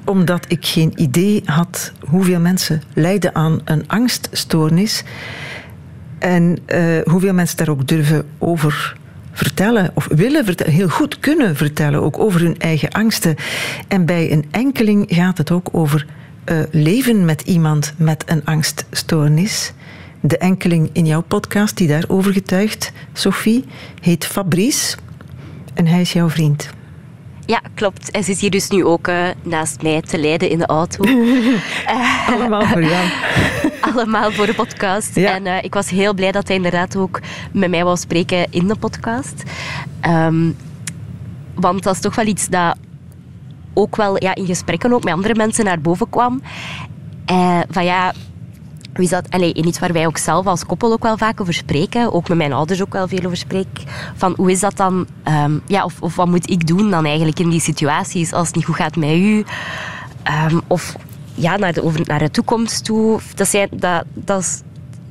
[0.06, 5.04] Omdat ik geen idee had hoeveel mensen lijden aan een angststoornis.
[6.20, 8.96] En eh, hoeveel mensen daar ook durven over
[9.32, 13.36] vertellen of willen vertellen, heel goed kunnen vertellen, ook over hun eigen angsten.
[13.88, 16.06] En bij een enkeling gaat het ook over
[16.46, 19.74] uh, leven met iemand met een angststoornis.
[20.20, 23.66] De enkeling in jouw podcast die daarover getuigt, Sophie,
[24.02, 24.98] heet Fabrice
[25.74, 26.70] en hij is jouw vriend.
[27.46, 28.06] Ja, klopt.
[28.24, 31.04] Ze is hier dus nu ook uh, naast mij te leiden in de auto.
[31.04, 33.08] uh, allemaal voor jou.
[33.92, 35.16] allemaal voor de podcast.
[35.16, 35.34] Ja.
[35.34, 37.20] En uh, ik was heel blij dat hij inderdaad ook
[37.52, 39.44] met mij wou spreken in de podcast.
[40.08, 40.56] Um,
[41.54, 42.78] want dat is toch wel iets dat
[43.74, 46.42] ook wel ja, in gesprekken ook met andere mensen naar boven kwam.
[47.32, 48.14] Uh, van ja,
[48.94, 49.30] hoe is dat?
[49.30, 52.14] Allee, iets waar wij ook zelf als koppel ook wel vaak over spreken.
[52.14, 53.84] Ook met mijn ouders ook wel veel over spreek.
[54.16, 55.08] Van hoe is dat dan?
[55.28, 58.56] Um, ja, of, of wat moet ik doen dan eigenlijk in die situaties als het
[58.56, 59.44] niet goed gaat met u?
[60.50, 60.96] Um, of
[61.34, 63.20] ja, naar de, over, naar de toekomst toe.
[63.36, 64.62] Dat, zijn, dat, dat is,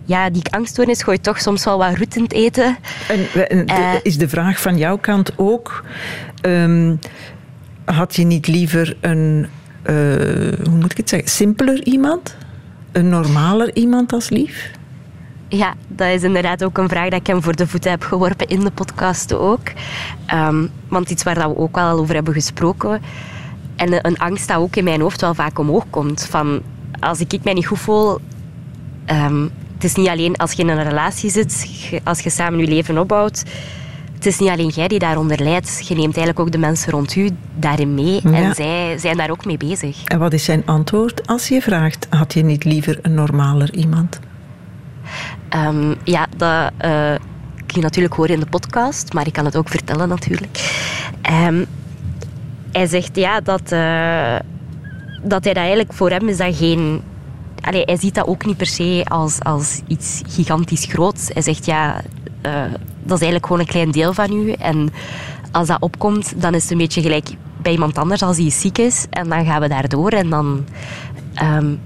[0.04, 2.76] ja, die angststoornis gooit toch soms wel wat roet in het eten.
[3.08, 5.84] En, en uh, is de vraag van jouw kant ook...
[6.46, 6.98] Um,
[7.84, 9.46] had je niet liever een,
[9.86, 9.94] uh,
[10.64, 12.36] hoe moet ik het zeggen, simpeler iemand?
[12.92, 14.70] Een normaler iemand als lief?
[15.48, 18.46] Ja, dat is inderdaad ook een vraag dat ik hem voor de voeten heb geworpen
[18.48, 19.72] in de podcast ook.
[20.34, 23.00] Um, want iets waar we ook wel over hebben gesproken.
[23.76, 26.26] En een angst dat ook in mijn hoofd wel vaak omhoog komt.
[26.30, 26.62] Van,
[27.00, 28.18] als ik mij niet goed voel...
[29.10, 31.68] Um, het is niet alleen als je in een relatie zit,
[32.04, 33.42] als je samen je leven opbouwt
[34.22, 35.88] het is niet alleen jij die daaronder lijdt.
[35.88, 38.20] Je neemt eigenlijk ook de mensen rond u daarin mee.
[38.22, 38.32] Ja.
[38.32, 40.04] En zij zijn daar ook mee bezig.
[40.04, 42.06] En wat is zijn antwoord als je vraagt...
[42.10, 44.20] had je niet liever een normaler iemand?
[45.56, 47.14] Um, ja, dat uh,
[47.66, 49.12] kun je natuurlijk horen in de podcast.
[49.12, 50.82] Maar ik kan het ook vertellen natuurlijk.
[51.46, 51.66] Um,
[52.72, 54.36] hij zegt ja, dat, uh,
[55.22, 55.92] dat hij dat eigenlijk...
[55.92, 57.02] Voor hem is dat geen...
[57.60, 61.30] Allee, hij ziet dat ook niet per se als, als iets gigantisch groots.
[61.32, 62.02] Hij zegt ja...
[62.46, 62.62] Uh,
[63.02, 64.52] dat is eigenlijk gewoon een klein deel van u.
[64.52, 64.88] En
[65.50, 67.28] als dat opkomt, dan is het een beetje gelijk
[67.62, 69.06] bij iemand anders als hij ziek is.
[69.10, 70.64] En dan gaan we daardoor en dan,
[71.42, 71.80] um,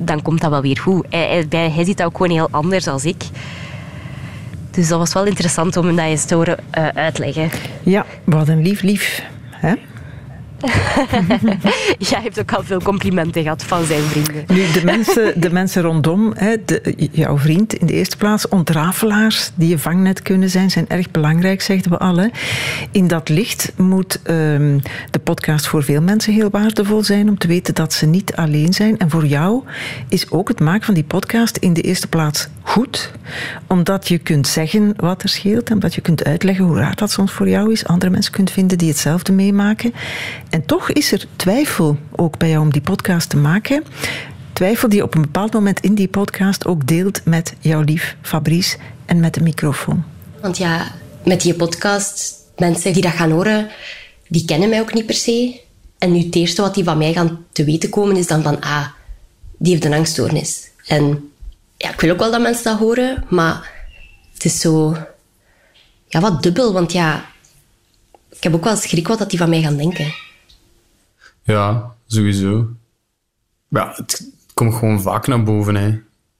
[0.00, 1.06] dan komt dat wel weer goed.
[1.10, 3.24] Hij, hij, ziet dat ook gewoon heel anders als ik.
[4.70, 7.50] Dus dat was wel interessant om hem dat eens te horen uh, uitleggen.
[7.82, 9.22] Ja, wat een lief lief.
[9.50, 9.74] Hè?
[11.98, 14.44] ja, hij heeft ook al veel complimenten gehad van zijn vrienden.
[14.48, 16.54] Nu, de mensen, de mensen rondom, hè,
[17.12, 21.62] jouw vriend in de eerste plaats, ontrafelaars die je vangnet kunnen zijn, zijn erg belangrijk,
[21.62, 22.30] zeggen we alle.
[22.90, 27.46] In dat licht moet um, de podcast voor veel mensen heel waardevol zijn om te
[27.46, 28.98] weten dat ze niet alleen zijn.
[28.98, 29.62] En voor jou
[30.08, 33.10] is ook het maken van die podcast in de eerste plaats goed,
[33.66, 37.10] omdat je kunt zeggen wat er scheelt en omdat je kunt uitleggen hoe raar dat
[37.10, 37.86] soms voor jou is.
[37.86, 39.92] Andere mensen kunt vinden die hetzelfde meemaken.
[40.50, 43.84] En toch is er twijfel ook bij jou om die podcast te maken.
[44.52, 48.16] Twijfel die je op een bepaald moment in die podcast ook deelt met jouw lief
[48.22, 50.04] Fabrice en met de microfoon.
[50.40, 50.92] Want ja,
[51.24, 53.70] met die podcast, mensen die dat gaan horen,
[54.28, 55.60] die kennen mij ook niet per se.
[55.98, 58.60] En nu het eerste wat die van mij gaan te weten komen is dan van,
[58.60, 58.86] ah,
[59.58, 60.70] die heeft een angststoornis.
[60.86, 61.30] En
[61.76, 63.72] ja, ik wil ook wel dat mensen dat horen, maar
[64.32, 64.96] het is zo,
[66.08, 66.72] ja, wat dubbel.
[66.72, 67.24] Want ja,
[68.30, 70.14] ik heb ook wel schrik wat dat die van mij gaan denken.
[71.46, 72.68] Ja, sowieso.
[73.68, 75.74] Ja, het komt gewoon vaak naar boven.
[75.74, 75.98] Hè.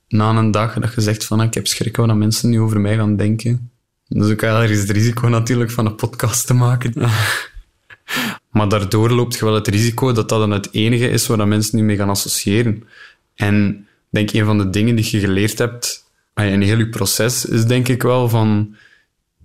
[0.08, 2.96] Na een dag dat je zegt van ik heb schrik wat mensen nu over mij
[2.96, 3.70] gaan denken.
[4.08, 6.92] Dat is ook ergens het risico natuurlijk van een podcast te maken.
[8.56, 11.78] maar daardoor loopt je wel het risico dat dat dan het enige is waar mensen
[11.78, 12.84] nu mee gaan associëren.
[13.34, 17.64] En denk een van de dingen die je geleerd hebt in heel je proces is
[17.64, 18.76] denk ik wel van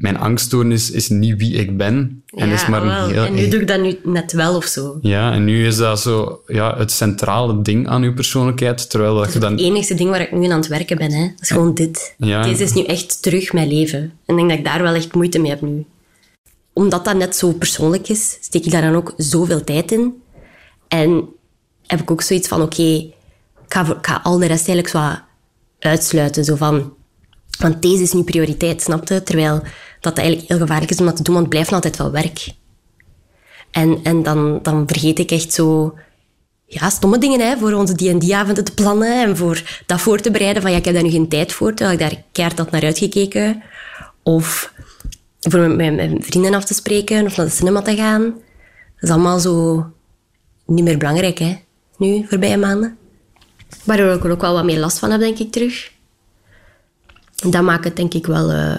[0.02, 2.24] mijn angststoornis is niet wie ik ben.
[2.26, 3.08] En, ja, is maar wel.
[3.08, 5.00] Heel, en nu doe ik dat nu net wel of zo.
[5.02, 8.90] Ja, en nu is dat zo ja, het centrale ding aan je persoonlijkheid.
[8.90, 9.52] Terwijl dat, dat je dan...
[9.52, 11.12] het enige ding waar ik nu aan het werken ben.
[11.12, 11.28] Hè.
[11.28, 12.16] Dat is gewoon dit.
[12.18, 12.42] Ja.
[12.42, 14.00] Deze is nu echt terug mijn leven.
[14.00, 15.86] En ik denk dat ik daar wel echt moeite mee heb nu.
[16.74, 20.14] Omdat dat net zo persoonlijk is, steek ik daar dan ook zoveel tijd in.
[20.88, 21.30] En
[21.88, 23.14] heb ik ook zoiets van, oké, okay,
[23.68, 25.24] ik, ik, ga al de rest eigenlijk zo
[25.80, 26.46] uitsluiten.
[26.46, 26.94] Zo van,
[27.60, 29.24] want deze is nu prioriteit, snapte?
[29.24, 29.62] Terwijl
[30.02, 32.54] dat eigenlijk heel gevaarlijk is om dat te doen, want het blijft altijd wel werk.
[33.72, 35.98] En, en dan, dan vergeet ik echt zo
[36.66, 40.62] ja, stomme dingen, hè, voor onze D&D-avonden te plannen en voor dat voor te bereiden.
[40.62, 42.84] Van ja, ik heb daar nu geen tijd voor, terwijl ik daar keihard had naar
[42.84, 43.64] uitgekeken.
[44.24, 44.74] Of
[45.40, 48.24] voor met mijn, vrienden af te spreken of naar de cinema te gaan.
[48.24, 49.86] Dat is allemaal zo
[50.66, 51.58] niet meer belangrijk, hè,
[51.98, 52.98] nu, voorbije maanden.
[53.84, 55.92] Waardoor ik er ook wel wat meer last van heb, denk ik, terug.
[57.36, 58.76] Dat maakt het, denk ik, wel uh,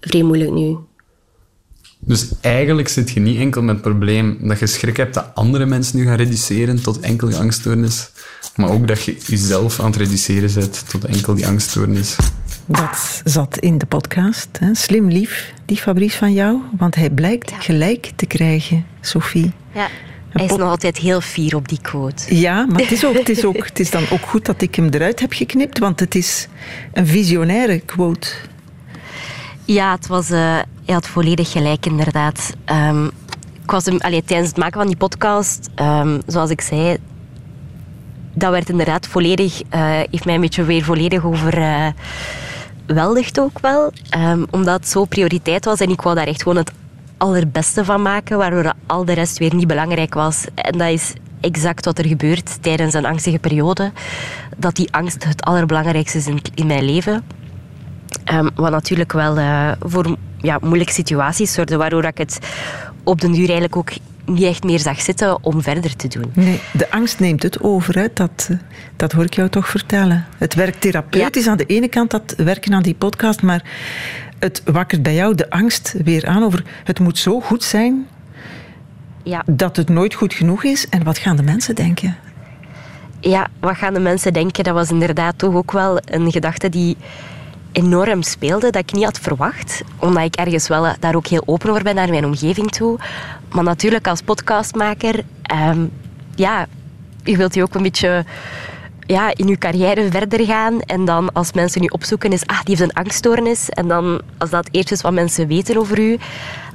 [0.00, 0.76] vrij moeilijk nu.
[1.98, 5.66] Dus eigenlijk zit je niet enkel met het probleem dat je schrik hebt dat andere
[5.66, 8.10] mensen nu gaan reduceren tot enkel die angststoornis,
[8.56, 12.16] maar ook dat je jezelf aan het reduceren bent tot enkel die angststoornis.
[12.66, 14.48] Dat zat in de podcast.
[14.58, 14.74] Hè?
[14.74, 19.52] Slim lief, die Fabrice van jou, want hij blijkt gelijk te krijgen, Sophie.
[19.74, 19.88] Ja.
[20.28, 22.36] Hij is nog altijd heel fier op die quote.
[22.36, 24.74] Ja, maar het is, ook, het, is ook, het is dan ook goed dat ik
[24.74, 26.48] hem eruit heb geknipt, want het is
[26.92, 28.28] een visionaire quote.
[29.70, 30.38] Ja, het was, uh,
[30.84, 32.54] hij had volledig gelijk, inderdaad.
[32.72, 33.06] Um,
[33.62, 36.96] ik was allee, tijdens het maken van die podcast, um, zoals ik zei,
[38.34, 41.86] dat werd inderdaad volledig, uh, heeft mij een beetje weer volledig over uh,
[42.86, 43.92] weldigd ook wel.
[44.16, 46.72] Um, omdat het zo prioriteit was en ik wou daar echt gewoon het
[47.16, 50.44] allerbeste van maken, waardoor al de rest weer niet belangrijk was.
[50.54, 53.92] En dat is exact wat er gebeurt tijdens een angstige periode.
[54.56, 57.24] Dat die angst het allerbelangrijkste is in mijn leven.
[58.32, 62.38] Um, wat natuurlijk wel uh, voor ja, moeilijke situaties zorgde, waardoor ik het
[63.04, 63.90] op den duur eigenlijk ook
[64.24, 66.30] niet echt meer zag zitten om verder te doen.
[66.34, 68.06] Nee, de angst neemt het over, hè?
[68.14, 68.56] Dat, eh,
[68.96, 70.26] dat hoor ik jou toch vertellen.
[70.38, 71.50] Het werkt therapeutisch ja.
[71.50, 73.64] aan de ene kant, dat werken aan die podcast, maar
[74.38, 78.06] het wakkert bij jou de angst weer aan over het moet zo goed zijn
[79.22, 79.42] ja.
[79.46, 80.88] dat het nooit goed genoeg is.
[80.88, 82.16] En wat gaan de mensen denken?
[83.20, 84.64] Ja, wat gaan de mensen denken?
[84.64, 86.96] Dat was inderdaad toch ook wel een gedachte die
[87.72, 89.82] enorm speelde, dat ik niet had verwacht.
[89.98, 92.98] Omdat ik ergens wel daar ook heel open over ben naar mijn omgeving toe.
[93.52, 95.90] Maar natuurlijk als podcastmaker, um,
[96.34, 96.66] ja,
[97.22, 98.24] je wilt je ook een beetje
[99.06, 100.80] ja, in je carrière verder gaan.
[100.80, 103.68] En dan als mensen je opzoeken, is, ah, die heeft een angststoornis.
[103.68, 106.18] En dan, als dat eerst wat mensen weten over u,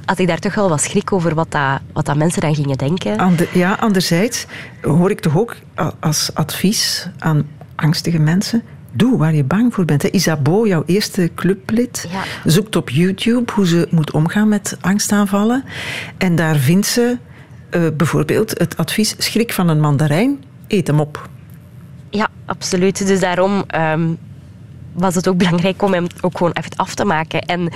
[0.04, 2.76] had ik daar toch wel wat schrik over wat, dat, wat dat mensen dan gingen
[2.76, 3.36] denken.
[3.52, 4.46] Ja, anderzijds
[4.82, 5.56] hoor ik toch ook
[6.00, 8.62] als advies aan angstige mensen,
[8.96, 10.04] doe waar je bang voor bent.
[10.04, 12.22] Isabeau, jouw eerste clublid, ja.
[12.44, 15.64] zoekt op YouTube hoe ze moet omgaan met angstaanvallen.
[16.18, 17.18] En daar vindt ze
[17.70, 21.28] uh, bijvoorbeeld het advies: schrik van een mandarijn, eet hem op.
[22.10, 23.06] Ja, absoluut.
[23.06, 24.18] Dus daarom um,
[24.92, 27.40] was het ook belangrijk om hem ook gewoon even af te maken.
[27.40, 27.72] En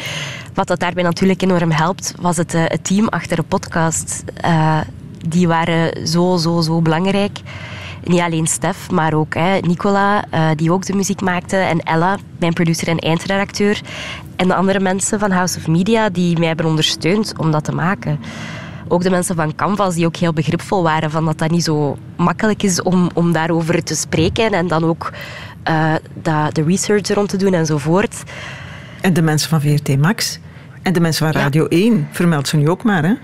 [0.55, 4.25] wat dat daarbij natuurlijk enorm helpt, was het, uh, het team achter de podcast.
[4.45, 4.81] Uh,
[5.29, 7.39] die waren zo, zo, zo belangrijk
[8.05, 12.19] niet alleen Stef, maar ook hè, Nicola, uh, die ook de muziek maakte, en Ella,
[12.39, 13.81] mijn producer en eindredacteur,
[14.37, 17.73] en de andere mensen van House of Media die mij hebben ondersteund om dat te
[17.73, 18.21] maken.
[18.89, 21.97] Ook de mensen van Canvas die ook heel begripvol waren van dat dat niet zo
[22.17, 25.13] makkelijk is om, om daarover te spreken en dan ook
[25.69, 28.23] uh, dat, de research rond te doen enzovoort.
[29.01, 30.39] En de mensen van VRT Max
[30.83, 31.77] en de mensen van Radio ja.
[31.77, 33.15] 1, vermeld ze nu ook maar hè.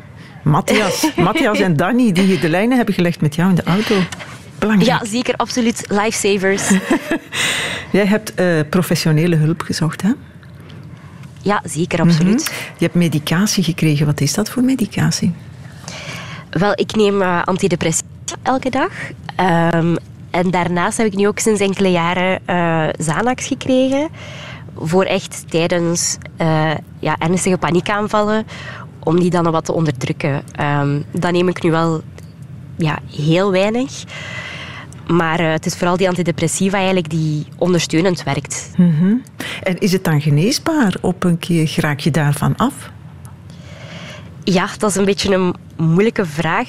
[0.42, 3.94] Matthias, Matthias en Danny die de lijnen hebben gelegd met jou in de auto.
[4.58, 5.00] Belangrijk.
[5.00, 5.84] Ja, zeker, absoluut.
[5.88, 6.68] Lifesavers.
[7.92, 10.10] Jij hebt uh, professionele hulp gezocht, hè?
[11.42, 12.50] Ja, zeker, absoluut.
[12.50, 12.74] Mm -hmm.
[12.78, 14.06] Je hebt medicatie gekregen.
[14.06, 15.34] Wat is dat voor medicatie?
[16.50, 18.06] Wel, ik neem uh, antidepressiva
[18.42, 18.90] elke dag.
[19.74, 19.96] Um,
[20.30, 24.08] en daarnaast heb ik nu ook sinds enkele jaren uh, Xanax gekregen.
[24.78, 26.18] Voor echt tijdens
[26.98, 28.46] ja, ernstige paniekaanvallen.
[29.02, 30.42] Om die dan wat te onderdrukken.
[30.60, 32.02] Um, dat neem ik nu wel
[32.76, 34.04] ja, heel weinig.
[35.06, 38.70] Maar uh, het is vooral die antidepressiva eigenlijk die ondersteunend werkt.
[38.76, 39.22] Mm -hmm.
[39.62, 41.74] En is het dan geneesbaar op een keer?
[41.76, 42.90] Raak je daarvan af?
[44.44, 46.68] Ja, dat is een beetje een moeilijke vraag.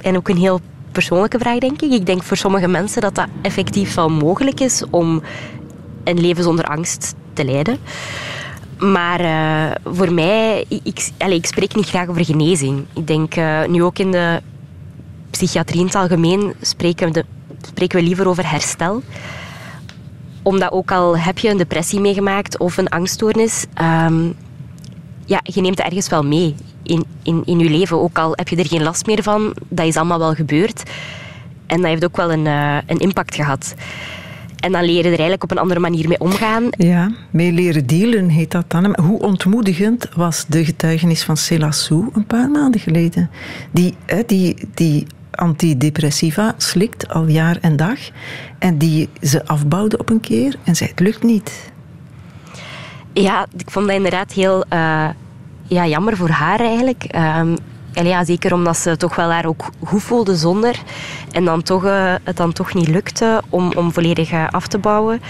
[0.00, 0.60] En ook een heel
[0.92, 1.92] persoonlijke vraag, denk ik.
[1.92, 5.22] Ik denk voor sommige mensen dat dat effectief wel mogelijk is om
[6.04, 7.78] een leven zonder angst te leiden.
[8.78, 12.84] Maar uh, voor mij, ik, allez, ik spreek niet graag over genezing.
[12.94, 14.42] Ik denk uh, nu ook in de
[15.40, 17.24] psychiatrie in het algemeen spreken, de,
[17.66, 19.02] spreken we liever over herstel.
[20.42, 24.34] Omdat ook al heb je een depressie meegemaakt of een angststoornis, um,
[25.24, 28.00] ja, je neemt het ergens wel mee in, in, in je leven.
[28.00, 30.82] Ook al heb je er geen last meer van, dat is allemaal wel gebeurd.
[31.66, 33.74] En dat heeft ook wel een, uh, een impact gehad.
[34.56, 36.64] En dan leren er eigenlijk op een andere manier mee omgaan.
[36.70, 38.98] Ja, mee leren dealen heet dat dan.
[39.02, 43.30] Hoe ontmoedigend was de getuigenis van Selassou een paar maanden geleden?
[43.70, 43.94] Die,
[44.26, 47.98] die, die antidepressiva slikt al jaar en dag.
[48.58, 51.72] En die ze afbouwde op een keer en zei: Het lukt niet.
[53.12, 55.08] Ja, ik vond dat inderdaad heel uh,
[55.62, 57.04] ja, jammer voor haar eigenlijk.
[57.38, 57.56] Um,
[57.92, 60.82] En ja, zeker omdat ze toch wel daar ook goed voelde zonder.
[61.32, 64.78] En dan toch, uh, het dan toch niet lukte om, om volledig uh, af te
[64.78, 65.20] bouwen.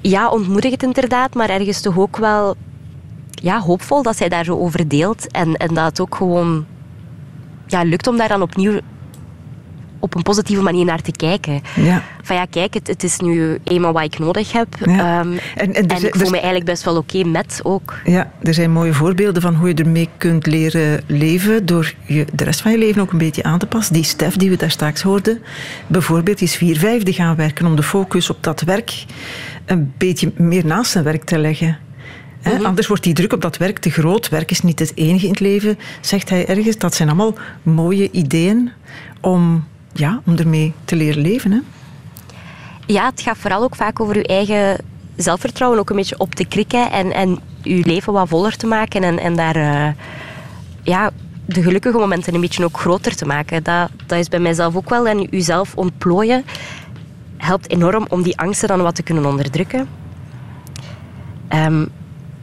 [0.00, 2.56] Ja, ontmoedigend inderdaad, maar ergens toch ook wel
[3.30, 5.30] ja, hoopvol dat zij daar zo over deelt.
[5.30, 6.66] En, en dat het ook gewoon
[7.66, 8.80] ja, lukt om daar dan opnieuw
[10.04, 11.60] op een positieve manier naar te kijken.
[11.74, 12.02] Ja.
[12.22, 14.66] Van ja, kijk, het, het is nu eenmaal wat ik nodig heb.
[14.84, 15.20] Ja.
[15.20, 17.94] Um, En- en en, zijn- ik voel er- me eigenlijk best wel oké met ook.
[18.04, 22.44] Ja, er zijn mooie voorbeelden van hoe je ermee kunt leren leven door je de
[22.44, 23.94] rest van je leven ook een beetje aan te passen.
[23.94, 25.42] Die Stef die we daar straks hoorden,
[25.86, 29.04] bijvoorbeeld, is vier vijfde gaan werken om de focus op dat werk
[29.64, 31.78] een beetje meer naast zijn werk te leggen.
[32.40, 34.28] Hè, Anders wordt die druk op dat werk te groot.
[34.28, 36.78] Werk is niet het enige in het leven, zegt hij ergens.
[36.78, 38.70] Dat zijn allemaal mooie ideeën
[39.20, 39.64] om,
[39.94, 41.52] ja, om ermee te leren leven.
[41.52, 41.60] Hè?
[42.86, 44.76] Ja, het gaat vooral ook vaak over je eigen
[45.16, 49.02] zelfvertrouwen ook een beetje op te krikken en, en je leven wat voller te maken
[49.02, 49.92] en, en daar eh,
[50.82, 51.10] ja,
[51.44, 53.62] de gelukkige momenten een beetje ook groter te maken.
[53.62, 55.06] Dat, dat is bij mijzelf ook wel.
[55.06, 56.44] En jezelf ontplooien
[57.36, 59.88] helpt enorm om die angsten dan wat te kunnen onderdrukken.
[61.48, 61.86] Ehm,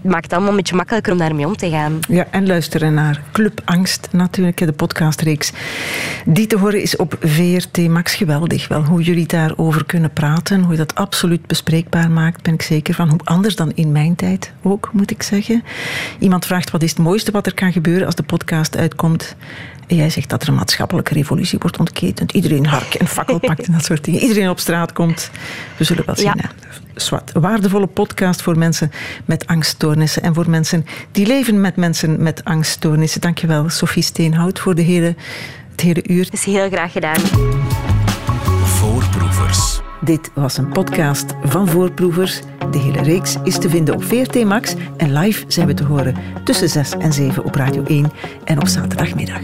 [0.02, 2.00] maakt het allemaal een beetje makkelijker om daarmee om te gaan.
[2.08, 5.52] Ja, en luisteren naar Club Angst natuurlijk, de podcastreeks.
[6.26, 8.68] Die te horen is op VRT Max geweldig.
[8.68, 12.94] Wel, hoe jullie daarover kunnen praten, hoe je dat absoluut bespreekbaar maakt, ben ik zeker
[12.94, 13.10] van.
[13.10, 15.64] Hoe anders dan in mijn tijd ook, moet ik zeggen.
[16.20, 19.36] Iemand vraagt wat is het mooiste wat er kan gebeuren als de podcast uitkomt.
[19.88, 22.32] En jij zegt dat er een maatschappelijke revolutie wordt ontketend.
[22.32, 24.20] Iedereen hark en fakkel pakt en dat soort dingen.
[24.20, 25.32] Iedereen op straat komt.
[25.78, 26.34] We zullen wel zien.
[26.36, 26.52] Ja.
[26.96, 27.32] Zwart.
[27.34, 28.92] Waardevolle podcast voor mensen
[29.26, 33.22] met angststoornissen en voor mensen die leven met mensen met angststoornissen.
[33.22, 35.16] Dankjewel, Sophie Steenhout, voor de hele,
[35.72, 36.24] het hele uur.
[36.24, 37.20] Dat is heel graag gedaan.
[38.64, 39.81] Voorproevers.
[40.02, 42.42] Dit was een podcast van Voorproevers.
[42.72, 46.16] De hele reeks is te vinden op VRT Max en live zijn we te horen
[46.44, 48.12] tussen 6 en 7 op Radio 1
[48.44, 49.42] en op zaterdagmiddag.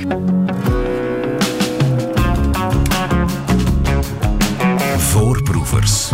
[4.97, 6.11] Voorproevers.